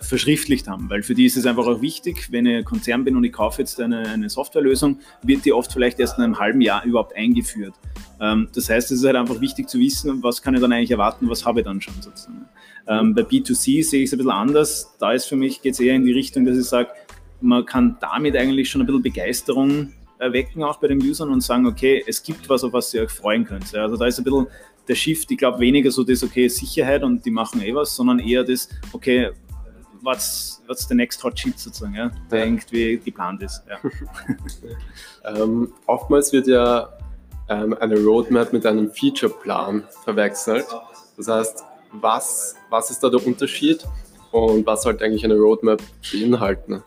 verschriftlicht 0.01 0.67
haben, 0.67 0.89
weil 0.89 1.01
für 1.01 1.15
die 1.15 1.25
ist 1.25 1.37
es 1.37 1.45
einfach 1.45 1.65
auch 1.65 1.81
wichtig, 1.81 2.27
wenn 2.31 2.45
ich 2.45 2.65
Konzern 2.65 3.05
bin 3.05 3.15
und 3.15 3.23
ich 3.23 3.31
kaufe 3.31 3.61
jetzt 3.61 3.79
eine, 3.79 3.99
eine 4.09 4.29
Softwarelösung, 4.29 4.99
wird 5.21 5.45
die 5.45 5.53
oft 5.53 5.71
vielleicht 5.71 5.97
erst 5.99 6.17
in 6.17 6.25
einem 6.25 6.39
halben 6.39 6.59
Jahr 6.59 6.83
überhaupt 6.83 7.15
eingeführt. 7.15 7.73
Ähm, 8.23 8.47
das 8.55 8.69
heißt, 8.69 8.89
es 8.91 8.99
ist 8.99 9.05
halt 9.05 9.17
einfach 9.17 9.41
wichtig 9.41 9.67
zu 9.67 9.77
wissen, 9.79 10.23
was 10.23 10.41
kann 10.41 10.55
ich 10.55 10.61
dann 10.61 10.71
eigentlich 10.71 10.91
erwarten, 10.91 11.29
was 11.29 11.45
habe 11.45 11.59
ich 11.59 11.65
dann 11.65 11.81
schon 11.81 11.93
sozusagen. 12.01 12.45
Ähm, 12.87 13.13
bei 13.13 13.23
B2C 13.23 13.83
sehe 13.83 14.03
ich 14.03 14.07
es 14.07 14.13
ein 14.13 14.17
bisschen 14.17 14.31
anders. 14.31 14.95
Da 14.97 15.11
ist 15.11 15.25
für 15.25 15.35
mich, 15.35 15.61
geht 15.61 15.73
es 15.73 15.79
eher 15.81 15.95
in 15.95 16.05
die 16.05 16.13
Richtung, 16.13 16.45
dass 16.45 16.57
ich 16.57 16.65
sage, 16.65 16.89
man 17.41 17.65
kann 17.65 17.97
damit 17.99 18.37
eigentlich 18.37 18.69
schon 18.69 18.81
ein 18.81 18.85
bisschen 18.85 19.03
Begeisterung 19.03 19.91
erwecken, 20.19 20.63
auch 20.63 20.77
bei 20.79 20.87
den 20.87 21.01
Usern 21.01 21.31
und 21.31 21.41
sagen, 21.41 21.67
okay, 21.67 22.01
es 22.07 22.23
gibt 22.23 22.47
was, 22.47 22.63
auf 22.63 22.71
was 22.71 22.93
ihr 22.93 23.01
euch 23.01 23.11
freuen 23.11 23.43
könnt. 23.43 23.75
Also 23.75 23.97
da 23.97 24.05
ist 24.05 24.17
ein 24.19 24.23
bisschen 24.23 24.47
der 24.87 24.95
Shift, 24.95 25.29
ich 25.29 25.37
glaube 25.37 25.59
weniger 25.59 25.91
so 25.91 26.05
das, 26.05 26.23
okay, 26.23 26.47
Sicherheit 26.47 27.03
und 27.03 27.25
die 27.25 27.31
machen 27.31 27.61
eh 27.61 27.75
was, 27.75 27.93
sondern 27.93 28.19
eher 28.19 28.45
das, 28.45 28.69
okay, 28.93 29.31
what's, 30.01 30.63
what's 30.67 30.87
the 30.87 30.95
next 30.95 31.21
hot 31.21 31.37
shit 31.37 31.59
sozusagen, 31.59 31.95
ja, 31.95 32.09
der 32.31 32.39
ja. 32.39 32.45
irgendwie 32.45 32.97
geplant 33.03 33.43
ist. 33.43 33.63
Ja. 33.69 35.35
ähm, 35.43 35.73
oftmals 35.87 36.31
wird 36.31 36.47
ja 36.47 36.89
ähm, 37.49 37.75
eine 37.79 37.99
Roadmap 37.99 38.53
mit 38.53 38.65
einem 38.65 38.91
Featureplan 38.91 39.83
verwechselt. 40.03 40.65
Das 41.17 41.27
heißt, 41.27 41.63
was, 41.93 42.55
was 42.69 42.89
ist 42.89 43.03
da 43.03 43.09
der 43.09 43.25
Unterschied 43.25 43.85
und 44.31 44.65
was 44.65 44.83
sollte 44.83 45.05
eigentlich 45.05 45.23
eine 45.23 45.35
Roadmap 45.35 45.81
beinhalten? 46.11 46.83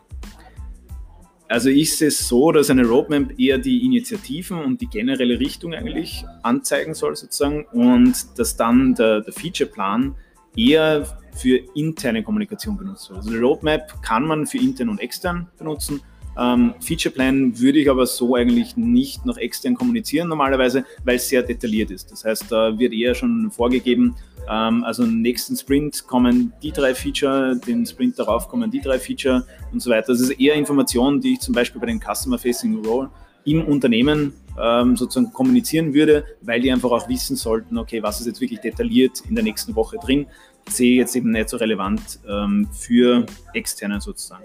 Also 1.49 1.69
ich 1.69 1.95
sehe 1.95 2.09
es 2.09 2.27
so, 2.27 2.51
dass 2.51 2.69
eine 2.69 2.85
Roadmap 2.85 3.39
eher 3.39 3.57
die 3.57 3.85
Initiativen 3.85 4.59
und 4.59 4.81
die 4.81 4.87
generelle 4.87 5.39
Richtung 5.39 5.73
eigentlich 5.73 6.25
anzeigen 6.43 6.93
soll 6.93 7.15
sozusagen 7.15 7.65
und 7.71 8.37
dass 8.37 8.57
dann 8.57 8.95
der, 8.95 9.21
der 9.21 9.31
Featureplan 9.31 10.15
eher 10.57 11.05
für 11.35 11.57
interne 11.75 12.23
Kommunikation 12.23 12.75
benutzt 12.75 13.09
wird. 13.09 13.19
Also 13.19 13.29
die 13.29 13.37
Roadmap 13.37 14.01
kann 14.01 14.25
man 14.25 14.45
für 14.45 14.57
intern 14.57 14.89
und 14.89 14.99
extern 14.99 15.47
benutzen. 15.57 16.01
Ähm, 16.39 16.73
Featureplan 16.79 17.59
würde 17.59 17.79
ich 17.79 17.89
aber 17.89 18.05
so 18.05 18.35
eigentlich 18.35 18.77
nicht 18.77 19.25
nach 19.25 19.37
extern 19.37 19.75
kommunizieren 19.75 20.27
normalerweise, 20.27 20.85
weil 21.03 21.15
es 21.15 21.27
sehr 21.27 21.43
detailliert 21.43 21.91
ist. 21.91 22.11
Das 22.11 22.23
heißt, 22.25 22.51
da 22.51 22.77
wird 22.77 22.93
eher 22.93 23.15
schon 23.15 23.49
vorgegeben, 23.49 24.15
ähm, 24.49 24.83
also 24.83 25.03
im 25.03 25.21
nächsten 25.21 25.55
Sprint 25.55 26.05
kommen 26.07 26.53
die 26.61 26.71
drei 26.71 26.93
Feature, 26.93 27.59
den 27.65 27.85
Sprint 27.85 28.19
darauf 28.19 28.47
kommen 28.47 28.69
die 28.69 28.81
drei 28.81 28.99
Feature 28.99 29.45
und 29.71 29.81
so 29.81 29.89
weiter. 29.89 30.07
Das 30.07 30.21
ist 30.21 30.31
eher 30.31 30.55
Information, 30.55 31.19
die 31.19 31.33
ich 31.33 31.39
zum 31.39 31.53
Beispiel 31.53 31.81
bei 31.81 31.87
den 31.87 31.99
Customer 31.99 32.37
Facing 32.37 32.85
Role 32.85 33.09
im 33.45 33.63
Unternehmen 33.65 34.33
ähm, 34.61 34.97
sozusagen 34.97 35.31
kommunizieren 35.31 35.93
würde, 35.93 36.25
weil 36.41 36.61
die 36.61 36.71
einfach 36.71 36.91
auch 36.91 37.07
wissen 37.07 37.35
sollten, 37.35 37.77
okay, 37.77 38.03
was 38.03 38.19
ist 38.19 38.27
jetzt 38.27 38.41
wirklich 38.41 38.59
detailliert 38.59 39.21
in 39.27 39.35
der 39.35 39.43
nächsten 39.43 39.75
Woche 39.75 39.97
drin, 39.97 40.27
sehe 40.69 40.93
ich 40.93 40.97
jetzt 40.97 41.15
eben 41.15 41.31
nicht 41.31 41.49
so 41.49 41.57
relevant 41.57 42.19
ähm, 42.27 42.67
für 42.73 43.25
externe 43.53 44.01
sozusagen. 44.01 44.43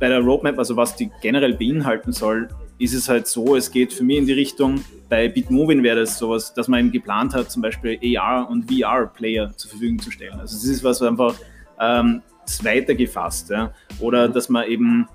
Bei 0.00 0.08
der 0.08 0.20
Roadmap, 0.20 0.58
also 0.58 0.76
was 0.76 0.96
die 0.96 1.10
generell 1.22 1.54
beinhalten 1.54 2.12
soll, 2.12 2.48
ist 2.78 2.94
es 2.94 3.08
halt 3.08 3.26
so, 3.26 3.56
es 3.56 3.70
geht 3.70 3.92
für 3.92 4.04
mich 4.04 4.18
in 4.18 4.26
die 4.26 4.32
Richtung, 4.32 4.84
bei 5.08 5.28
Bitmovin 5.28 5.82
wäre 5.82 6.00
das 6.00 6.18
sowas, 6.18 6.52
dass 6.54 6.66
man 6.66 6.80
eben 6.80 6.92
geplant 6.92 7.34
hat, 7.34 7.50
zum 7.50 7.62
Beispiel 7.62 7.98
AR 8.18 8.50
und 8.50 8.70
VR-Player 8.70 9.56
zur 9.56 9.70
Verfügung 9.70 9.98
zu 10.00 10.10
stellen. 10.10 10.38
Also 10.40 10.56
das 10.56 10.64
ist 10.64 10.82
was 10.82 11.00
einfach 11.02 11.36
ähm, 11.80 12.22
weitergefasst. 12.62 13.50
Ja? 13.50 13.72
Oder 14.00 14.28
dass 14.28 14.48
man 14.48 14.66
eben 14.66 15.08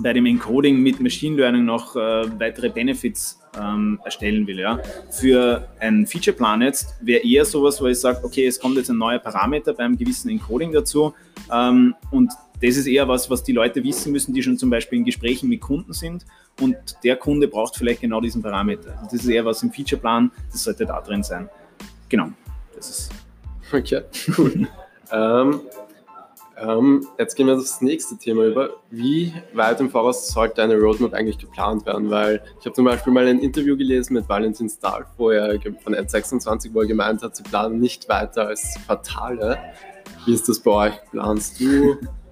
bei 0.00 0.12
dem 0.12 0.26
Encoding 0.26 0.78
mit 0.82 1.00
Machine 1.00 1.36
Learning 1.36 1.64
noch 1.64 1.96
äh, 1.96 1.98
weitere 2.38 2.68
Benefits 2.68 3.40
ähm, 3.58 3.98
erstellen 4.04 4.46
will. 4.46 4.58
Ja. 4.58 4.78
Für 5.10 5.68
einen 5.80 6.06
Featureplan 6.06 6.62
jetzt 6.62 6.94
wäre 7.00 7.24
eher 7.24 7.44
sowas, 7.44 7.80
wo 7.80 7.86
ich 7.86 7.98
sage, 7.98 8.20
okay, 8.22 8.46
es 8.46 8.60
kommt 8.60 8.76
jetzt 8.76 8.90
ein 8.90 8.98
neuer 8.98 9.18
Parameter 9.18 9.72
beim 9.72 9.96
gewissen 9.96 10.28
Encoding 10.28 10.72
dazu 10.72 11.14
ähm, 11.50 11.94
und 12.10 12.30
das 12.60 12.76
ist 12.76 12.86
eher 12.86 13.08
was, 13.08 13.30
was 13.30 13.42
die 13.42 13.52
Leute 13.52 13.82
wissen 13.84 14.12
müssen, 14.12 14.34
die 14.34 14.42
schon 14.42 14.58
zum 14.58 14.70
Beispiel 14.70 14.98
in 14.98 15.04
Gesprächen 15.04 15.48
mit 15.48 15.60
Kunden 15.60 15.92
sind 15.92 16.24
und 16.60 16.76
der 17.04 17.16
Kunde 17.16 17.48
braucht 17.48 17.76
vielleicht 17.76 18.00
genau 18.00 18.20
diesen 18.20 18.42
Parameter. 18.42 18.92
Also 18.98 19.16
das 19.16 19.24
ist 19.24 19.28
eher 19.28 19.44
was 19.44 19.62
im 19.62 19.70
Featureplan, 19.70 20.30
das 20.50 20.64
sollte 20.64 20.86
da 20.86 21.00
drin 21.00 21.22
sein. 21.22 21.48
Genau, 22.08 22.28
das 22.74 22.90
ist. 22.90 23.10
Okay, 23.72 24.02
cool. 24.38 24.68
ähm, 25.12 25.60
ähm, 26.58 27.06
jetzt 27.18 27.34
gehen 27.34 27.46
wir 27.46 27.56
das 27.56 27.82
nächste 27.82 28.16
Thema 28.16 28.44
über. 28.44 28.70
Wie 28.90 29.32
weit 29.52 29.80
im 29.80 29.90
Voraus 29.90 30.28
sollte 30.28 30.62
eine 30.62 30.76
Roadmap 30.78 31.12
eigentlich 31.12 31.38
geplant 31.38 31.84
werden? 31.84 32.08
Weil 32.10 32.42
ich 32.58 32.64
habe 32.64 32.74
zum 32.74 32.86
Beispiel 32.86 33.12
mal 33.12 33.26
ein 33.26 33.40
Interview 33.40 33.76
gelesen 33.76 34.14
mit 34.14 34.28
Valentin 34.28 34.68
Stahl, 34.68 35.04
wo 35.18 35.30
er 35.30 35.60
von 35.82 35.94
N26, 35.94 36.72
wo 36.72 36.80
er 36.80 36.86
gemeint 36.86 37.22
hat, 37.22 37.36
sie 37.36 37.42
planen 37.42 37.78
nicht 37.78 38.08
weiter 38.08 38.46
als 38.46 38.78
Quartale. 38.86 39.58
Wie 40.24 40.32
ist 40.32 40.48
das 40.48 40.60
bei 40.60 40.70
euch? 40.70 40.94
Planst 41.10 41.60
du 41.60 41.96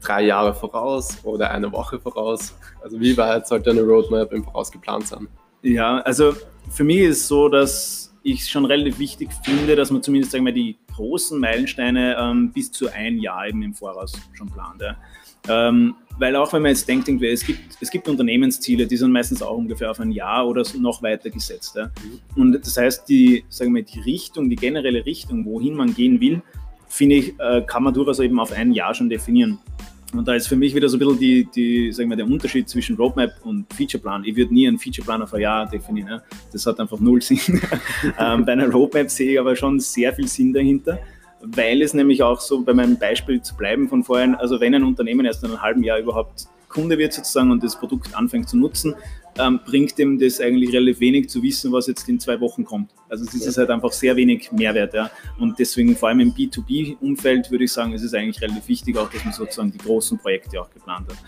drei 0.00 0.24
Jahre 0.24 0.54
voraus 0.54 1.18
oder 1.24 1.50
eine 1.50 1.70
Woche 1.72 1.98
voraus? 1.98 2.54
Also 2.82 3.00
wie 3.00 3.16
weit 3.16 3.46
sollte 3.46 3.70
eine 3.70 3.82
Roadmap 3.82 4.32
im 4.32 4.44
Voraus 4.44 4.70
geplant 4.70 5.06
sein? 5.06 5.28
Ja, 5.62 5.98
also 6.00 6.34
für 6.70 6.84
mich 6.84 6.98
ist 6.98 7.18
es 7.18 7.28
so, 7.28 7.48
dass 7.48 8.14
ich 8.22 8.40
es 8.40 8.48
schon 8.48 8.64
relativ 8.64 8.98
wichtig 8.98 9.30
finde, 9.44 9.76
dass 9.76 9.90
man 9.90 10.02
zumindest 10.02 10.32
sagen 10.32 10.44
wir, 10.44 10.52
die 10.52 10.76
großen 10.94 11.38
Meilensteine 11.38 12.16
ähm, 12.18 12.52
bis 12.52 12.70
zu 12.70 12.92
ein 12.92 13.18
Jahr 13.18 13.48
eben 13.48 13.62
im 13.62 13.74
Voraus 13.74 14.12
schon 14.34 14.48
plant. 14.50 14.82
Ja. 14.82 14.96
Ähm, 15.48 15.94
weil 16.18 16.34
auch 16.34 16.52
wenn 16.52 16.62
man 16.62 16.72
jetzt 16.72 16.88
denkt, 16.88 17.08
es 17.08 17.44
gibt, 17.44 17.78
es 17.80 17.90
gibt 17.90 18.08
Unternehmensziele, 18.08 18.86
die 18.86 18.96
sind 18.96 19.12
meistens 19.12 19.40
auch 19.40 19.56
ungefähr 19.56 19.90
auf 19.90 20.00
ein 20.00 20.10
Jahr 20.10 20.46
oder 20.48 20.64
noch 20.78 21.00
weiter 21.02 21.30
gesetzt. 21.30 21.76
Ja. 21.76 21.90
Und 22.34 22.52
das 22.52 22.76
heißt, 22.76 23.08
die, 23.08 23.44
sagen 23.48 23.74
wir, 23.74 23.82
die 23.82 24.00
Richtung, 24.00 24.50
die 24.50 24.56
generelle 24.56 25.06
Richtung, 25.06 25.44
wohin 25.44 25.74
man 25.74 25.94
gehen 25.94 26.20
will, 26.20 26.42
finde 26.88 27.16
ich, 27.16 27.34
äh, 27.38 27.62
kann 27.66 27.82
man 27.82 27.94
durchaus 27.94 28.18
eben 28.20 28.38
auf 28.40 28.52
ein 28.52 28.72
Jahr 28.72 28.94
schon 28.94 29.08
definieren. 29.08 29.58
Und 30.14 30.26
da 30.26 30.34
ist 30.34 30.48
für 30.48 30.56
mich 30.56 30.74
wieder 30.74 30.88
so 30.88 30.96
ein 30.96 31.00
bisschen 31.00 31.18
die, 31.18 31.44
die, 31.54 31.92
sagen 31.92 32.08
wir, 32.08 32.16
der 32.16 32.26
Unterschied 32.26 32.68
zwischen 32.68 32.96
Roadmap 32.96 33.32
und 33.44 33.70
Featureplan. 33.74 34.24
Ich 34.24 34.36
würde 34.36 34.54
nie 34.54 34.66
einen 34.66 34.78
Featureplan 34.78 35.22
auf 35.22 35.34
ein 35.34 35.42
Jahr 35.42 35.68
definieren. 35.68 36.08
Ja. 36.08 36.22
Das 36.50 36.64
hat 36.66 36.80
einfach 36.80 36.98
null 36.98 37.20
Sinn. 37.20 37.38
ähm, 38.18 38.44
bei 38.46 38.52
einer 38.52 38.70
Roadmap 38.70 39.10
sehe 39.10 39.32
ich 39.32 39.40
aber 39.40 39.54
schon 39.54 39.78
sehr 39.80 40.14
viel 40.14 40.26
Sinn 40.26 40.54
dahinter, 40.54 40.98
weil 41.42 41.82
es 41.82 41.92
nämlich 41.92 42.22
auch 42.22 42.40
so, 42.40 42.62
bei 42.62 42.72
meinem 42.72 42.98
Beispiel 42.98 43.42
zu 43.42 43.54
bleiben 43.54 43.88
von 43.88 44.02
vorhin, 44.02 44.34
also 44.34 44.60
wenn 44.60 44.74
ein 44.74 44.84
Unternehmen 44.84 45.26
erst 45.26 45.44
in 45.44 45.50
einem 45.50 45.60
halben 45.60 45.82
Jahr 45.82 45.98
überhaupt 45.98 46.46
Kunde 46.68 46.96
wird 46.96 47.12
sozusagen 47.12 47.50
und 47.50 47.62
das 47.62 47.78
Produkt 47.78 48.14
anfängt 48.14 48.48
zu 48.48 48.56
nutzen, 48.56 48.94
ähm, 49.38 49.60
bringt 49.64 49.98
dem 49.98 50.18
das 50.18 50.40
eigentlich 50.40 50.72
relativ 50.72 51.00
wenig 51.00 51.28
zu 51.28 51.42
wissen, 51.42 51.72
was 51.72 51.86
jetzt 51.86 52.08
in 52.08 52.18
zwei 52.18 52.40
Wochen 52.40 52.64
kommt. 52.64 52.90
Also 53.08 53.24
es 53.24 53.34
ist 53.34 53.56
halt 53.56 53.70
einfach 53.70 53.92
sehr 53.92 54.16
wenig 54.16 54.50
Mehrwert. 54.52 54.94
Ja. 54.94 55.10
Und 55.38 55.58
deswegen 55.58 55.96
vor 55.96 56.08
allem 56.08 56.20
im 56.20 56.34
B2B-Umfeld 56.34 57.50
würde 57.50 57.64
ich 57.64 57.72
sagen, 57.72 57.92
ist 57.92 58.02
es 58.02 58.14
eigentlich 58.14 58.40
relativ 58.42 58.68
wichtig 58.68 58.96
auch, 58.96 59.10
dass 59.10 59.24
man 59.24 59.32
sozusagen 59.32 59.72
die 59.72 59.78
großen 59.78 60.18
Projekte 60.18 60.60
auch 60.60 60.70
geplant 60.70 61.08
hat. 61.08 61.18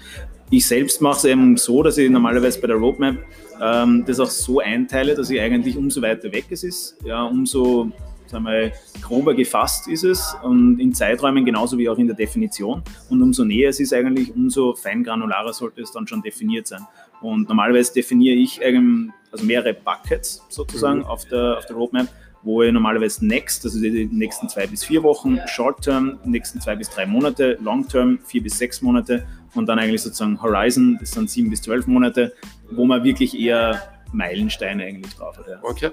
Ich 0.50 0.66
selbst 0.66 1.00
mache 1.00 1.18
es 1.18 1.24
eben 1.24 1.56
so, 1.56 1.82
dass 1.82 1.96
ich 1.98 2.10
normalerweise 2.10 2.60
bei 2.60 2.66
der 2.66 2.76
Roadmap 2.76 3.16
ähm, 3.62 4.04
das 4.06 4.18
auch 4.18 4.30
so 4.30 4.60
einteile, 4.60 5.14
dass 5.14 5.30
ich 5.30 5.40
eigentlich 5.40 5.76
umso 5.76 6.02
weiter 6.02 6.32
weg 6.32 6.46
es 6.50 6.64
ist, 6.64 6.96
ja, 7.04 7.22
umso 7.24 7.92
sagen 8.30 8.44
wir, 8.44 8.72
grober 9.02 9.34
gefasst 9.34 9.88
ist 9.88 10.04
es 10.04 10.34
und 10.42 10.78
in 10.78 10.94
Zeiträumen 10.94 11.44
genauso 11.44 11.76
wie 11.78 11.88
auch 11.88 11.98
in 11.98 12.06
der 12.06 12.16
Definition. 12.16 12.82
Und 13.08 13.22
umso 13.22 13.44
näher 13.44 13.70
es 13.70 13.80
ist 13.80 13.92
eigentlich, 13.92 14.34
umso 14.34 14.74
feingranularer 14.74 15.52
sollte 15.52 15.82
es 15.82 15.92
dann 15.92 16.06
schon 16.06 16.22
definiert 16.22 16.66
sein. 16.66 16.86
Und 17.20 17.48
normalerweise 17.48 17.92
definiere 17.92 18.36
ich 18.36 18.60
also 18.64 19.44
mehrere 19.44 19.74
Buckets 19.74 20.42
sozusagen 20.48 21.00
mhm. 21.00 21.04
auf, 21.04 21.24
der, 21.26 21.58
auf 21.58 21.66
der 21.66 21.76
Roadmap, 21.76 22.08
wo 22.42 22.62
ich 22.62 22.72
normalerweise 22.72 23.26
Next, 23.26 23.64
also 23.64 23.80
die 23.80 24.06
nächsten 24.06 24.48
zwei 24.48 24.66
bis 24.66 24.84
vier 24.84 25.02
Wochen, 25.02 25.38
Short-Term, 25.46 26.18
nächsten 26.24 26.60
zwei 26.60 26.76
bis 26.76 26.88
drei 26.88 27.06
Monate, 27.06 27.58
Long-Term, 27.60 28.18
vier 28.24 28.42
bis 28.42 28.58
sechs 28.58 28.80
Monate 28.80 29.26
und 29.54 29.66
dann 29.66 29.78
eigentlich 29.78 30.02
sozusagen 30.02 30.40
Horizon, 30.40 30.96
das 31.00 31.10
sind 31.10 31.28
sieben 31.28 31.50
bis 31.50 31.62
zwölf 31.62 31.86
Monate, 31.86 32.32
wo 32.70 32.86
man 32.86 33.04
wirklich 33.04 33.38
eher 33.38 33.82
Meilensteine 34.12 34.84
eigentlich 34.84 35.14
drauf 35.14 35.36
hat. 35.36 35.46
Ja. 35.48 35.58
Okay. 35.62 35.90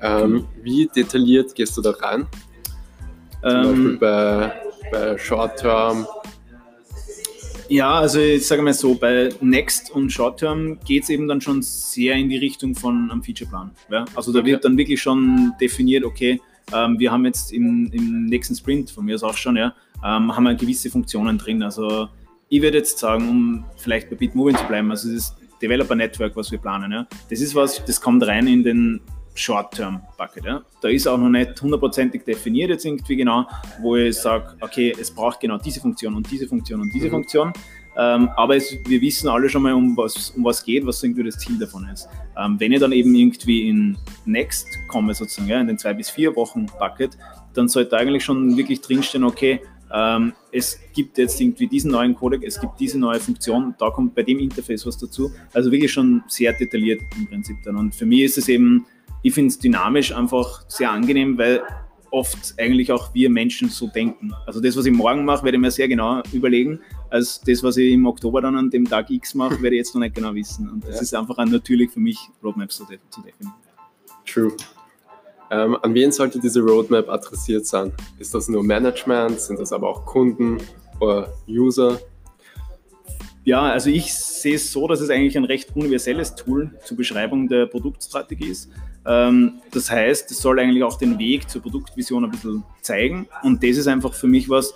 Ähm, 0.00 0.46
wie 0.62 0.88
detailliert 0.94 1.54
gehst 1.54 1.76
du 1.76 1.82
da 1.82 1.90
rein? 1.90 2.26
Zum 3.42 3.50
ähm, 3.50 3.64
Beispiel 3.64 3.96
bei, 3.98 4.52
bei 4.90 5.18
Short-Term, 5.18 6.06
ja, 7.68 7.94
also 7.94 8.20
ich 8.20 8.46
sage 8.46 8.62
mal 8.62 8.72
so, 8.72 8.94
bei 8.94 9.30
Next 9.40 9.90
und 9.90 10.10
Short 10.10 10.40
Term 10.40 10.78
geht 10.84 11.04
es 11.04 11.10
eben 11.10 11.28
dann 11.28 11.40
schon 11.40 11.62
sehr 11.62 12.14
in 12.14 12.28
die 12.28 12.38
Richtung 12.38 12.74
von 12.74 13.10
einem 13.10 13.22
Featureplan. 13.22 13.70
Ja? 13.90 14.04
Also 14.14 14.32
da 14.32 14.44
wird 14.44 14.64
dann 14.64 14.76
wirklich 14.76 15.00
schon 15.00 15.52
definiert, 15.60 16.04
okay, 16.04 16.40
ähm, 16.72 16.98
wir 16.98 17.12
haben 17.12 17.24
jetzt 17.24 17.52
im, 17.52 17.90
im, 17.92 18.26
nächsten 18.26 18.54
Sprint, 18.54 18.90
von 18.90 19.04
mir 19.04 19.14
aus 19.14 19.22
auch 19.22 19.36
schon, 19.36 19.56
ja, 19.56 19.74
ähm, 20.04 20.34
haben 20.34 20.44
wir 20.44 20.54
gewisse 20.54 20.90
Funktionen 20.90 21.38
drin. 21.38 21.62
Also 21.62 22.08
ich 22.48 22.62
würde 22.62 22.78
jetzt 22.78 22.98
sagen, 22.98 23.28
um 23.28 23.64
vielleicht 23.76 24.10
bei 24.10 24.16
Bitmoving 24.16 24.56
zu 24.56 24.64
bleiben, 24.64 24.90
also 24.90 25.12
das 25.12 25.34
Developer 25.60 25.94
Network, 25.94 26.36
was 26.36 26.50
wir 26.50 26.58
planen, 26.58 26.92
ja, 26.92 27.06
das 27.30 27.40
ist 27.40 27.54
was, 27.54 27.84
das 27.84 28.00
kommt 28.00 28.26
rein 28.26 28.46
in 28.46 28.62
den 28.62 29.00
Short-Term-Bucket. 29.38 30.44
Ja. 30.44 30.62
Da 30.80 30.88
ist 30.88 31.06
auch 31.06 31.18
noch 31.18 31.28
nicht 31.28 31.60
hundertprozentig 31.60 32.24
definiert 32.24 32.70
jetzt 32.70 32.84
irgendwie 32.84 33.16
genau, 33.16 33.46
wo 33.80 33.96
ich 33.96 34.16
sage, 34.16 34.56
okay, 34.60 34.94
es 34.98 35.10
braucht 35.10 35.40
genau 35.40 35.58
diese 35.58 35.80
Funktion 35.80 36.14
und 36.14 36.30
diese 36.30 36.46
Funktion 36.46 36.80
und 36.80 36.92
diese 36.92 37.06
mhm. 37.06 37.12
Funktion. 37.12 37.52
Ähm, 37.96 38.28
aber 38.36 38.56
es, 38.56 38.76
wir 38.86 39.00
wissen 39.00 39.28
alle 39.28 39.48
schon 39.48 39.62
mal, 39.62 39.72
um 39.72 39.96
was, 39.96 40.30
um 40.30 40.44
was 40.44 40.64
geht, 40.64 40.86
was 40.86 41.02
irgendwie 41.02 41.24
das 41.24 41.38
Ziel 41.38 41.58
davon 41.58 41.88
ist. 41.88 42.08
Ähm, 42.36 42.58
wenn 42.60 42.72
ich 42.72 42.78
dann 42.78 42.92
eben 42.92 43.12
irgendwie 43.14 43.68
in 43.68 43.98
Next 44.24 44.66
komme, 44.86 45.14
sozusagen, 45.14 45.48
ja, 45.48 45.60
in 45.60 45.66
den 45.66 45.78
zwei 45.78 45.94
bis 45.94 46.08
vier 46.08 46.34
Wochen 46.36 46.66
Bucket, 46.78 47.18
dann 47.54 47.66
sollte 47.66 47.96
eigentlich 47.96 48.24
schon 48.24 48.56
wirklich 48.56 48.80
drinstehen, 48.82 49.24
okay, 49.24 49.60
ähm, 49.92 50.32
es 50.52 50.78
gibt 50.94 51.18
jetzt 51.18 51.40
irgendwie 51.40 51.66
diesen 51.66 51.90
neuen 51.90 52.14
Codec, 52.14 52.44
es 52.44 52.60
gibt 52.60 52.78
diese 52.78 52.98
neue 52.98 53.18
Funktion, 53.18 53.74
da 53.78 53.90
kommt 53.90 54.14
bei 54.14 54.22
dem 54.22 54.38
Interface 54.38 54.86
was 54.86 54.98
dazu. 54.98 55.30
Also 55.52 55.72
wirklich 55.72 55.92
schon 55.92 56.22
sehr 56.28 56.52
detailliert 56.52 57.00
im 57.16 57.26
Prinzip 57.26 57.56
dann. 57.64 57.76
Und 57.76 57.94
für 57.94 58.06
mich 58.06 58.22
ist 58.22 58.38
es 58.38 58.48
eben 58.48 58.86
ich 59.22 59.34
finde 59.34 59.48
es 59.48 59.58
dynamisch 59.58 60.14
einfach 60.14 60.64
sehr 60.68 60.90
angenehm, 60.90 61.38
weil 61.38 61.62
oft 62.10 62.54
eigentlich 62.58 62.90
auch 62.92 63.12
wir 63.14 63.30
Menschen 63.30 63.68
so 63.68 63.86
denken. 63.86 64.32
Also 64.46 64.60
das, 64.60 64.76
was 64.76 64.86
ich 64.86 64.92
morgen 64.92 65.24
mache, 65.24 65.44
werde 65.44 65.56
ich 65.56 65.60
mir 65.60 65.70
sehr 65.70 65.88
genau 65.88 66.22
überlegen, 66.32 66.80
als 67.10 67.40
das, 67.40 67.62
was 67.62 67.76
ich 67.76 67.92
im 67.92 68.06
Oktober 68.06 68.40
dann 68.40 68.56
an 68.56 68.70
dem 68.70 68.88
Tag 68.88 69.10
X 69.10 69.34
mache, 69.34 69.60
werde 69.62 69.76
ich 69.76 69.80
jetzt 69.80 69.94
noch 69.94 70.00
nicht 70.00 70.14
genau 70.14 70.34
wissen. 70.34 70.68
Und 70.68 70.84
das 70.84 70.96
ja. 70.96 71.02
ist 71.02 71.14
einfach 71.14 71.36
natürlich 71.44 71.90
für 71.90 72.00
mich, 72.00 72.18
Roadmaps 72.42 72.76
zu, 72.76 72.84
zu 72.84 73.20
definieren. 73.20 73.54
True. 74.26 74.52
Ähm, 75.50 75.78
an 75.82 75.94
wen 75.94 76.12
sollte 76.12 76.38
diese 76.38 76.60
Roadmap 76.60 77.08
adressiert 77.08 77.66
sein? 77.66 77.92
Ist 78.18 78.34
das 78.34 78.48
nur 78.48 78.62
Management? 78.62 79.40
Sind 79.40 79.58
das 79.58 79.72
aber 79.72 79.88
auch 79.88 80.04
Kunden 80.04 80.58
oder 81.00 81.32
User? 81.48 81.98
Ja, 83.44 83.62
also 83.62 83.88
ich 83.88 84.12
sehe 84.12 84.56
es 84.56 84.70
so, 84.70 84.86
dass 84.86 85.00
es 85.00 85.08
eigentlich 85.08 85.38
ein 85.38 85.44
recht 85.44 85.74
universelles 85.74 86.34
Tool 86.34 86.70
zur 86.84 86.98
Beschreibung 86.98 87.48
der 87.48 87.64
Produktstrategie 87.64 88.48
ist. 88.48 88.70
Ähm, 89.08 89.54
das 89.72 89.90
heißt, 89.90 90.30
es 90.30 90.38
soll 90.38 90.60
eigentlich 90.60 90.84
auch 90.84 90.98
den 90.98 91.18
Weg 91.18 91.48
zur 91.48 91.62
Produktvision 91.62 92.24
ein 92.24 92.30
bisschen 92.30 92.62
zeigen. 92.82 93.26
Und 93.42 93.62
das 93.62 93.78
ist 93.78 93.88
einfach 93.88 94.12
für 94.12 94.28
mich 94.28 94.48
was, 94.48 94.74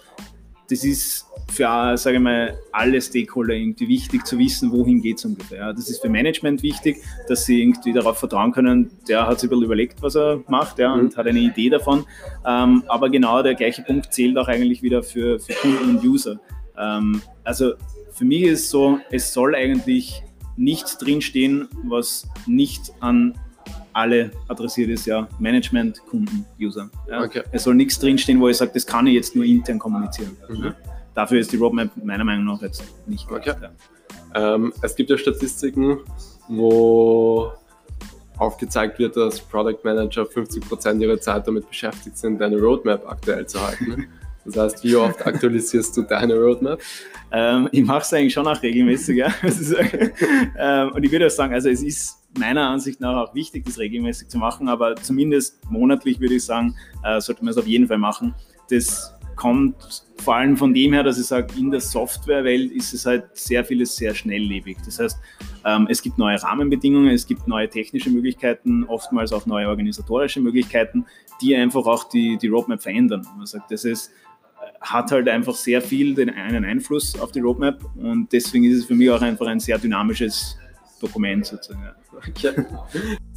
das 0.70 0.84
ist 0.84 1.26
für, 1.50 1.98
sage 1.98 2.16
ich 2.16 2.22
mal, 2.22 2.58
alle 2.72 3.00
Stakeholder 3.02 3.52
irgendwie 3.52 3.88
wichtig 3.88 4.24
zu 4.24 4.38
wissen, 4.38 4.72
wohin 4.72 5.02
geht 5.02 5.18
es 5.18 5.24
ungefähr. 5.26 5.74
Das 5.74 5.90
ist 5.90 6.00
für 6.00 6.08
Management 6.08 6.62
wichtig, 6.62 7.02
dass 7.28 7.44
sie 7.44 7.60
irgendwie 7.60 7.92
darauf 7.92 8.18
vertrauen 8.18 8.52
können, 8.52 8.90
der 9.06 9.26
hat 9.26 9.38
sich 9.38 9.48
ein 9.48 9.50
bisschen 9.50 9.64
überlegt, 9.66 10.00
was 10.02 10.16
er 10.16 10.42
macht 10.48 10.78
ja, 10.78 10.94
und 10.94 11.12
mhm. 11.12 11.16
hat 11.16 11.26
eine 11.26 11.40
Idee 11.40 11.68
davon. 11.68 12.06
Ähm, 12.46 12.84
aber 12.88 13.10
genau 13.10 13.42
der 13.42 13.54
gleiche 13.54 13.82
Punkt 13.82 14.14
zählt 14.14 14.38
auch 14.38 14.48
eigentlich 14.48 14.82
wieder 14.82 15.02
für, 15.02 15.38
für 15.38 15.52
Kunden 15.52 15.96
und 15.96 16.04
User. 16.04 16.40
Ähm, 16.78 17.20
also 17.44 17.74
für 18.12 18.24
mich 18.24 18.44
ist 18.44 18.60
es 18.60 18.70
so, 18.70 18.98
es 19.10 19.32
soll 19.32 19.54
eigentlich 19.54 20.22
nichts 20.56 20.96
drinstehen, 20.96 21.68
was 21.84 22.26
nicht 22.46 22.92
an 23.00 23.34
alle 23.92 24.30
adressiert 24.48 24.90
ist, 24.90 25.06
ja, 25.06 25.28
Management, 25.38 26.00
Kunden, 26.06 26.44
User. 26.60 26.90
Ja. 27.08 27.22
Okay. 27.22 27.42
Es 27.52 27.64
soll 27.64 27.74
nichts 27.74 27.98
drinstehen, 27.98 28.40
wo 28.40 28.48
ich 28.48 28.56
sage, 28.56 28.70
das 28.74 28.86
kann 28.86 29.06
ich 29.06 29.14
jetzt 29.14 29.36
nur 29.36 29.44
intern 29.44 29.78
kommunizieren. 29.78 30.36
Mhm. 30.48 30.74
Dafür 31.14 31.40
ist 31.40 31.52
die 31.52 31.56
Roadmap 31.56 31.90
meiner 32.02 32.24
Meinung 32.24 32.46
nach 32.46 32.62
jetzt 32.62 32.82
nicht 33.06 33.28
gut. 33.28 33.38
Okay. 33.38 33.54
Ja. 34.34 34.54
Ähm, 34.54 34.72
es 34.82 34.96
gibt 34.96 35.10
ja 35.10 35.18
Statistiken, 35.18 35.98
wo 36.48 37.52
aufgezeigt 38.38 38.98
wird, 38.98 39.16
dass 39.16 39.40
Product 39.40 39.78
Manager 39.84 40.22
50% 40.22 41.00
ihrer 41.00 41.20
Zeit 41.20 41.46
damit 41.46 41.68
beschäftigt 41.68 42.16
sind, 42.16 42.40
eine 42.40 42.58
Roadmap 42.58 43.06
aktuell 43.08 43.46
zu 43.46 43.60
halten. 43.60 44.06
Das 44.44 44.56
heißt, 44.56 44.82
wie 44.82 44.96
oft 44.96 45.24
aktualisierst 45.24 45.96
du 45.96 46.02
deine 46.02 46.34
Roadmap? 46.34 46.80
Ähm, 47.30 47.68
ich 47.70 47.84
mache 47.84 48.02
es 48.02 48.12
eigentlich 48.12 48.32
schon 48.32 48.44
auch 48.44 48.60
regelmäßig. 48.60 49.18
Ja. 49.18 49.32
ähm, 50.58 50.90
und 50.92 51.04
ich 51.04 51.12
würde 51.12 51.26
auch 51.26 51.30
sagen, 51.30 51.54
also 51.54 51.68
es 51.68 51.80
ist 51.80 52.18
meiner 52.38 52.68
Ansicht 52.68 53.00
nach 53.00 53.16
auch 53.16 53.34
wichtig, 53.34 53.64
das 53.64 53.78
regelmäßig 53.78 54.28
zu 54.28 54.38
machen, 54.38 54.68
aber 54.68 54.96
zumindest 54.96 55.58
monatlich 55.70 56.20
würde 56.20 56.34
ich 56.34 56.44
sagen, 56.44 56.76
äh, 57.04 57.20
sollte 57.20 57.44
man 57.44 57.52
es 57.52 57.58
auf 57.58 57.66
jeden 57.66 57.88
Fall 57.88 57.98
machen. 57.98 58.34
Das 58.70 59.14
kommt 59.36 60.04
vor 60.18 60.36
allem 60.36 60.56
von 60.56 60.72
dem 60.72 60.92
her, 60.92 61.02
dass 61.02 61.18
ich 61.18 61.26
sage, 61.26 61.54
in 61.58 61.70
der 61.70 61.80
Softwarewelt 61.80 62.70
ist 62.70 62.94
es 62.94 63.06
halt 63.06 63.24
sehr 63.32 63.64
vieles 63.64 63.96
sehr 63.96 64.14
schnelllebig. 64.14 64.78
Das 64.84 64.98
heißt, 64.98 65.18
ähm, 65.64 65.86
es 65.90 66.00
gibt 66.02 66.18
neue 66.18 66.40
Rahmenbedingungen, 66.42 67.10
es 67.10 67.26
gibt 67.26 67.48
neue 67.48 67.68
technische 67.68 68.10
Möglichkeiten, 68.10 68.84
oftmals 68.84 69.32
auch 69.32 69.46
neue 69.46 69.68
organisatorische 69.68 70.40
Möglichkeiten, 70.40 71.06
die 71.40 71.56
einfach 71.56 71.86
auch 71.86 72.04
die, 72.04 72.38
die 72.38 72.48
Roadmap 72.48 72.82
verändern. 72.82 73.26
Man 73.36 73.46
sagt, 73.46 73.70
das 73.70 73.84
ist 73.84 74.10
hat 74.80 75.12
halt 75.12 75.28
einfach 75.28 75.54
sehr 75.54 75.80
viel 75.80 76.14
den, 76.14 76.30
einen 76.30 76.64
Einfluss 76.64 77.18
auf 77.18 77.32
die 77.32 77.40
Roadmap 77.40 77.84
und 77.96 78.32
deswegen 78.32 78.64
ist 78.64 78.78
es 78.78 78.84
für 78.84 78.94
mich 78.94 79.10
auch 79.10 79.22
einfach 79.22 79.46
ein 79.46 79.60
sehr 79.60 79.78
dynamisches 79.78 80.56
Dokument 81.02 81.44
sozusagen. 81.44 81.90
Okay. 82.28 82.54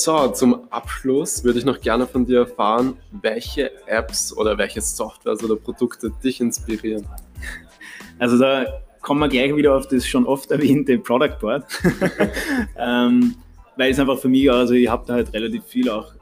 So, 0.00 0.28
zum 0.28 0.70
Abschluss 0.70 1.42
würde 1.42 1.58
ich 1.58 1.64
noch 1.64 1.80
gerne 1.80 2.06
von 2.06 2.24
dir 2.24 2.38
erfahren, 2.38 2.96
welche 3.10 3.72
Apps 3.88 4.32
oder 4.32 4.56
welche 4.56 4.80
Softwares 4.80 5.42
oder 5.42 5.56
Produkte 5.56 6.12
dich 6.22 6.40
inspirieren. 6.40 7.06
Also 8.20 8.36
da 8.36 8.64
kommen 9.00 9.20
wir 9.20 9.28
gleich 9.28 9.54
wieder 9.54 9.76
auf 9.76 9.86
das 9.86 10.04
schon 10.06 10.26
oft 10.26 10.50
erwähnte 10.50 10.98
Product 10.98 11.38
Board, 11.40 11.64
ähm, 12.76 13.36
weil 13.76 13.92
es 13.92 13.98
einfach 14.00 14.18
für 14.18 14.28
mich, 14.28 14.50
also 14.50 14.74
ich 14.74 14.88
habe 14.88 15.04
da 15.06 15.14
halt 15.14 15.32
relativ 15.32 15.64
viel 15.64 15.88
auch 15.88 16.12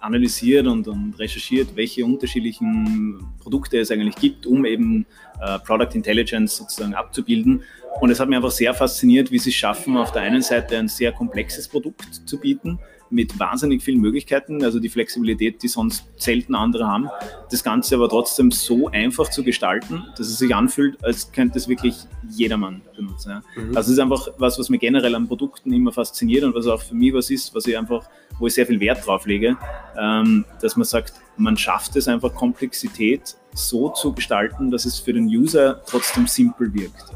analysiert 0.00 0.66
und, 0.66 0.88
und, 0.88 1.18
recherchiert, 1.18 1.76
welche 1.76 2.04
unterschiedlichen 2.04 3.24
Produkte 3.40 3.78
es 3.78 3.90
eigentlich 3.90 4.16
gibt, 4.16 4.46
um 4.46 4.64
eben 4.64 5.06
äh, 5.40 5.58
Product 5.60 5.94
Intelligence 5.94 6.56
sozusagen 6.56 6.94
abzubilden. 6.94 7.62
Und 8.00 8.10
es 8.10 8.20
hat 8.20 8.28
mich 8.28 8.36
einfach 8.36 8.50
sehr 8.50 8.72
fasziniert, 8.72 9.30
wie 9.30 9.38
sie 9.38 9.50
es 9.50 9.56
schaffen, 9.56 9.96
auf 9.96 10.12
der 10.12 10.22
einen 10.22 10.42
Seite 10.42 10.78
ein 10.78 10.88
sehr 10.88 11.12
komplexes 11.12 11.68
Produkt 11.68 12.26
zu 12.26 12.38
bieten, 12.38 12.78
mit 13.10 13.38
wahnsinnig 13.38 13.82
vielen 13.82 14.00
Möglichkeiten, 14.00 14.64
also 14.64 14.78
die 14.78 14.88
Flexibilität, 14.88 15.62
die 15.62 15.68
sonst 15.68 16.04
selten 16.16 16.54
andere 16.54 16.86
haben. 16.86 17.08
Das 17.50 17.64
Ganze 17.64 17.96
aber 17.96 18.08
trotzdem 18.08 18.50
so 18.50 18.88
einfach 18.88 19.30
zu 19.30 19.42
gestalten, 19.42 20.04
dass 20.16 20.28
es 20.28 20.38
sich 20.38 20.54
anfühlt, 20.54 21.02
als 21.04 21.32
könnte 21.32 21.58
es 21.58 21.68
wirklich 21.68 21.96
jedermann 22.28 22.82
benutzen. 22.96 23.30
Ja. 23.30 23.42
Mhm. 23.60 23.76
Also 23.76 23.90
es 23.90 23.94
ist 23.94 23.98
einfach 23.98 24.28
was, 24.38 24.58
was 24.58 24.70
mir 24.70 24.78
generell 24.78 25.14
an 25.14 25.26
Produkten 25.26 25.72
immer 25.72 25.92
fasziniert 25.92 26.44
und 26.44 26.54
was 26.54 26.66
auch 26.66 26.82
für 26.82 26.94
mich 26.94 27.12
was 27.12 27.30
ist, 27.30 27.54
was 27.54 27.66
ich 27.66 27.76
einfach, 27.76 28.08
wo 28.38 28.46
ich 28.46 28.54
sehr 28.54 28.66
viel 28.66 28.78
Wert 28.80 29.04
drauf 29.04 29.26
lege, 29.26 29.56
ähm, 29.98 30.44
dass 30.60 30.76
man 30.76 30.84
sagt, 30.84 31.14
man 31.36 31.56
schafft 31.56 31.96
es 31.96 32.06
einfach 32.06 32.34
Komplexität 32.34 33.36
so 33.52 33.88
zu 33.88 34.12
gestalten, 34.12 34.70
dass 34.70 34.84
es 34.84 34.98
für 34.98 35.12
den 35.12 35.26
User 35.26 35.82
trotzdem 35.86 36.26
simpel 36.26 36.72
wirkt. 36.72 37.06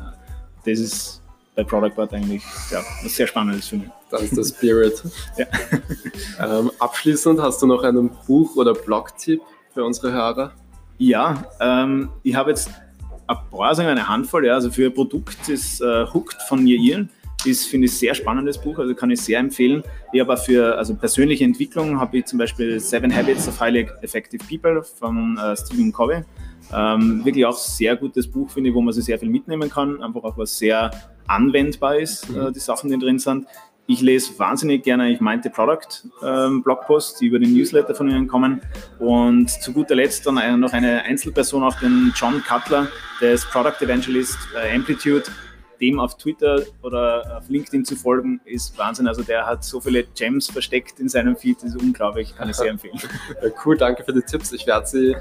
Das 0.64 0.78
ist 0.78 1.22
bei 1.54 1.62
Product 1.62 1.94
Board 1.94 2.12
eigentlich 2.12 2.42
ja, 2.70 2.83
was 3.02 3.14
sehr 3.14 3.26
Spannendes 3.26 3.68
für 3.68 3.76
mich. 3.76 3.88
Das 4.14 4.22
ist 4.22 4.37
der 4.37 4.44
Spirit. 4.44 5.03
ja. 5.37 5.46
ähm, 6.61 6.70
abschließend 6.79 7.40
hast 7.40 7.61
du 7.62 7.66
noch 7.66 7.83
einen 7.83 8.11
Buch- 8.27 8.57
oder 8.57 8.72
Blog-Tipp 8.72 9.40
für 9.72 9.85
unsere 9.85 10.12
Hörer? 10.12 10.53
Ja, 10.98 11.44
ähm, 11.61 12.11
ich 12.22 12.35
habe 12.35 12.50
jetzt 12.50 12.70
ein 13.27 13.37
paar, 13.50 13.74
sagen 13.74 13.88
eine 13.88 14.09
Handvoll. 14.09 14.46
Ja. 14.46 14.55
Also 14.55 14.70
für 14.70 14.87
ein 14.87 14.94
Produkt 14.94 15.48
ist 15.48 15.81
äh, 15.81 16.07
Hooked 16.07 16.40
von 16.48 16.62
mir 16.62 16.79
Ian. 16.79 17.09
Das 17.44 17.64
finde 17.64 17.87
ich 17.87 17.98
sehr 17.98 18.14
spannendes 18.14 18.57
Buch, 18.57 18.79
also 18.79 18.94
kann 18.94 19.11
ich 19.11 19.20
sehr 19.20 19.38
empfehlen. 19.38 19.83
Ich 20.12 20.20
habe 20.20 20.35
für 20.37 20.79
also 20.79 20.94
persönliche 20.94 21.44
Entwicklung 21.44 22.00
habe 22.00 22.18
ich 22.18 22.24
zum 22.24 22.38
Beispiel 22.38 22.81
Seven 22.81 23.14
Habits 23.14 23.46
of 23.48 23.61
Highly 23.61 23.87
Effective 24.00 24.42
People 24.48 24.83
von 24.83 25.37
äh, 25.37 25.55
Stephen 25.55 25.92
Covey. 25.92 26.22
Ähm, 26.72 27.22
wirklich 27.22 27.44
auch 27.44 27.57
sehr 27.57 27.96
gutes 27.96 28.27
Buch, 28.27 28.48
finde 28.50 28.70
ich, 28.70 28.74
wo 28.74 28.81
man 28.81 28.94
sich 28.94 29.05
sehr 29.05 29.18
viel 29.18 29.29
mitnehmen 29.29 29.68
kann. 29.68 30.03
Einfach 30.03 30.24
auch 30.24 30.38
was 30.38 30.57
sehr 30.57 30.90
anwendbar 31.27 31.98
ist, 31.98 32.31
mhm. 32.31 32.46
äh, 32.46 32.53
die 32.53 32.61
Sachen, 32.61 32.90
die 32.90 32.98
drin 32.98 33.18
sind. 33.18 33.46
Ich 33.87 34.01
lese 34.01 34.38
wahnsinnig 34.38 34.83
gerne, 34.83 35.11
ich 35.11 35.20
meinte 35.20 35.51
Product 35.51 36.09
ähm, 36.23 36.62
Blogposts, 36.62 37.18
die 37.18 37.27
über 37.27 37.38
den 37.38 37.53
Newsletter 37.53 37.94
von 37.94 38.09
Ihnen 38.09 38.27
kommen. 38.27 38.62
Und 38.99 39.51
zu 39.51 39.73
guter 39.73 39.94
Letzt 39.94 40.27
dann 40.27 40.59
noch 40.59 40.73
eine 40.73 41.03
Einzelperson, 41.03 41.62
auch 41.62 41.79
den 41.79 42.12
John 42.16 42.42
Cutler, 42.42 42.88
der 43.20 43.33
ist 43.33 43.51
Product 43.51 43.85
Evangelist 43.85 44.38
äh, 44.55 44.75
Amplitude. 44.75 45.25
Dem 45.81 45.99
auf 45.99 46.16
Twitter 46.16 46.62
oder 46.83 47.38
auf 47.38 47.49
LinkedIn 47.49 47.85
zu 47.85 47.97
folgen, 47.97 48.40
ist 48.44 48.79
Wahnsinn. 48.79 49.09
Also 49.09 49.23
der 49.23 49.44
hat 49.44 49.64
so 49.64 49.81
viele 49.81 50.05
Gems 50.05 50.47
versteckt 50.47 51.01
in 51.01 51.09
seinem 51.09 51.37
Feed, 51.37 51.59
das 51.59 51.75
ist 51.75 51.83
unglaublich, 51.83 52.35
kann 52.37 52.49
ich 52.49 52.57
sehr 52.57 52.70
empfehlen. 52.70 52.99
Cool, 53.64 53.77
danke 53.77 54.05
für 54.05 54.12
die 54.12 54.23
Tipps. 54.23 54.53
Ich 54.53 54.66
werde 54.66 54.87
sie 54.87 55.16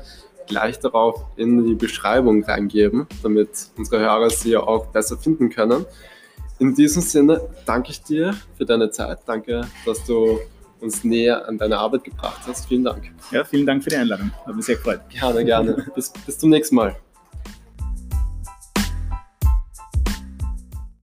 gleich 0.48 0.80
darauf 0.80 1.26
in 1.36 1.66
die 1.66 1.76
Beschreibung 1.76 2.44
reingeben, 2.44 3.08
damit 3.24 3.50
unsere 3.78 4.02
Hörer 4.02 4.30
sie 4.30 4.56
auch 4.56 4.88
besser 4.88 5.18
finden 5.18 5.50
können. 5.50 5.86
In 6.64 6.74
diesem 6.74 7.02
Sinne 7.02 7.42
danke 7.66 7.92
ich 7.92 8.02
dir 8.04 8.34
für 8.58 8.64
deine 8.64 8.90
Zeit. 8.90 9.20
Danke, 9.26 9.68
dass 9.86 10.06
du 10.06 10.40
uns 10.80 11.04
näher 11.04 11.46
an 11.46 11.58
deine 11.58 11.78
Arbeit 11.78 12.06
gebracht 12.06 12.40
hast. 12.48 12.68
Vielen 12.68 12.86
Dank. 12.86 13.12
Ja, 13.32 13.44
vielen 13.44 13.66
Dank 13.66 13.84
für 13.84 13.90
die 13.90 13.98
Einladung. 13.98 14.32
Hat 14.46 14.56
mich 14.56 14.66
sehr 14.66 14.76
gefreut. 14.76 15.02
Gerne, 15.10 15.44
gerne. 15.44 15.86
bis, 15.94 16.14
bis 16.26 16.38
zum 16.38 16.52
nächsten 16.52 16.76
Mal. 16.76 16.96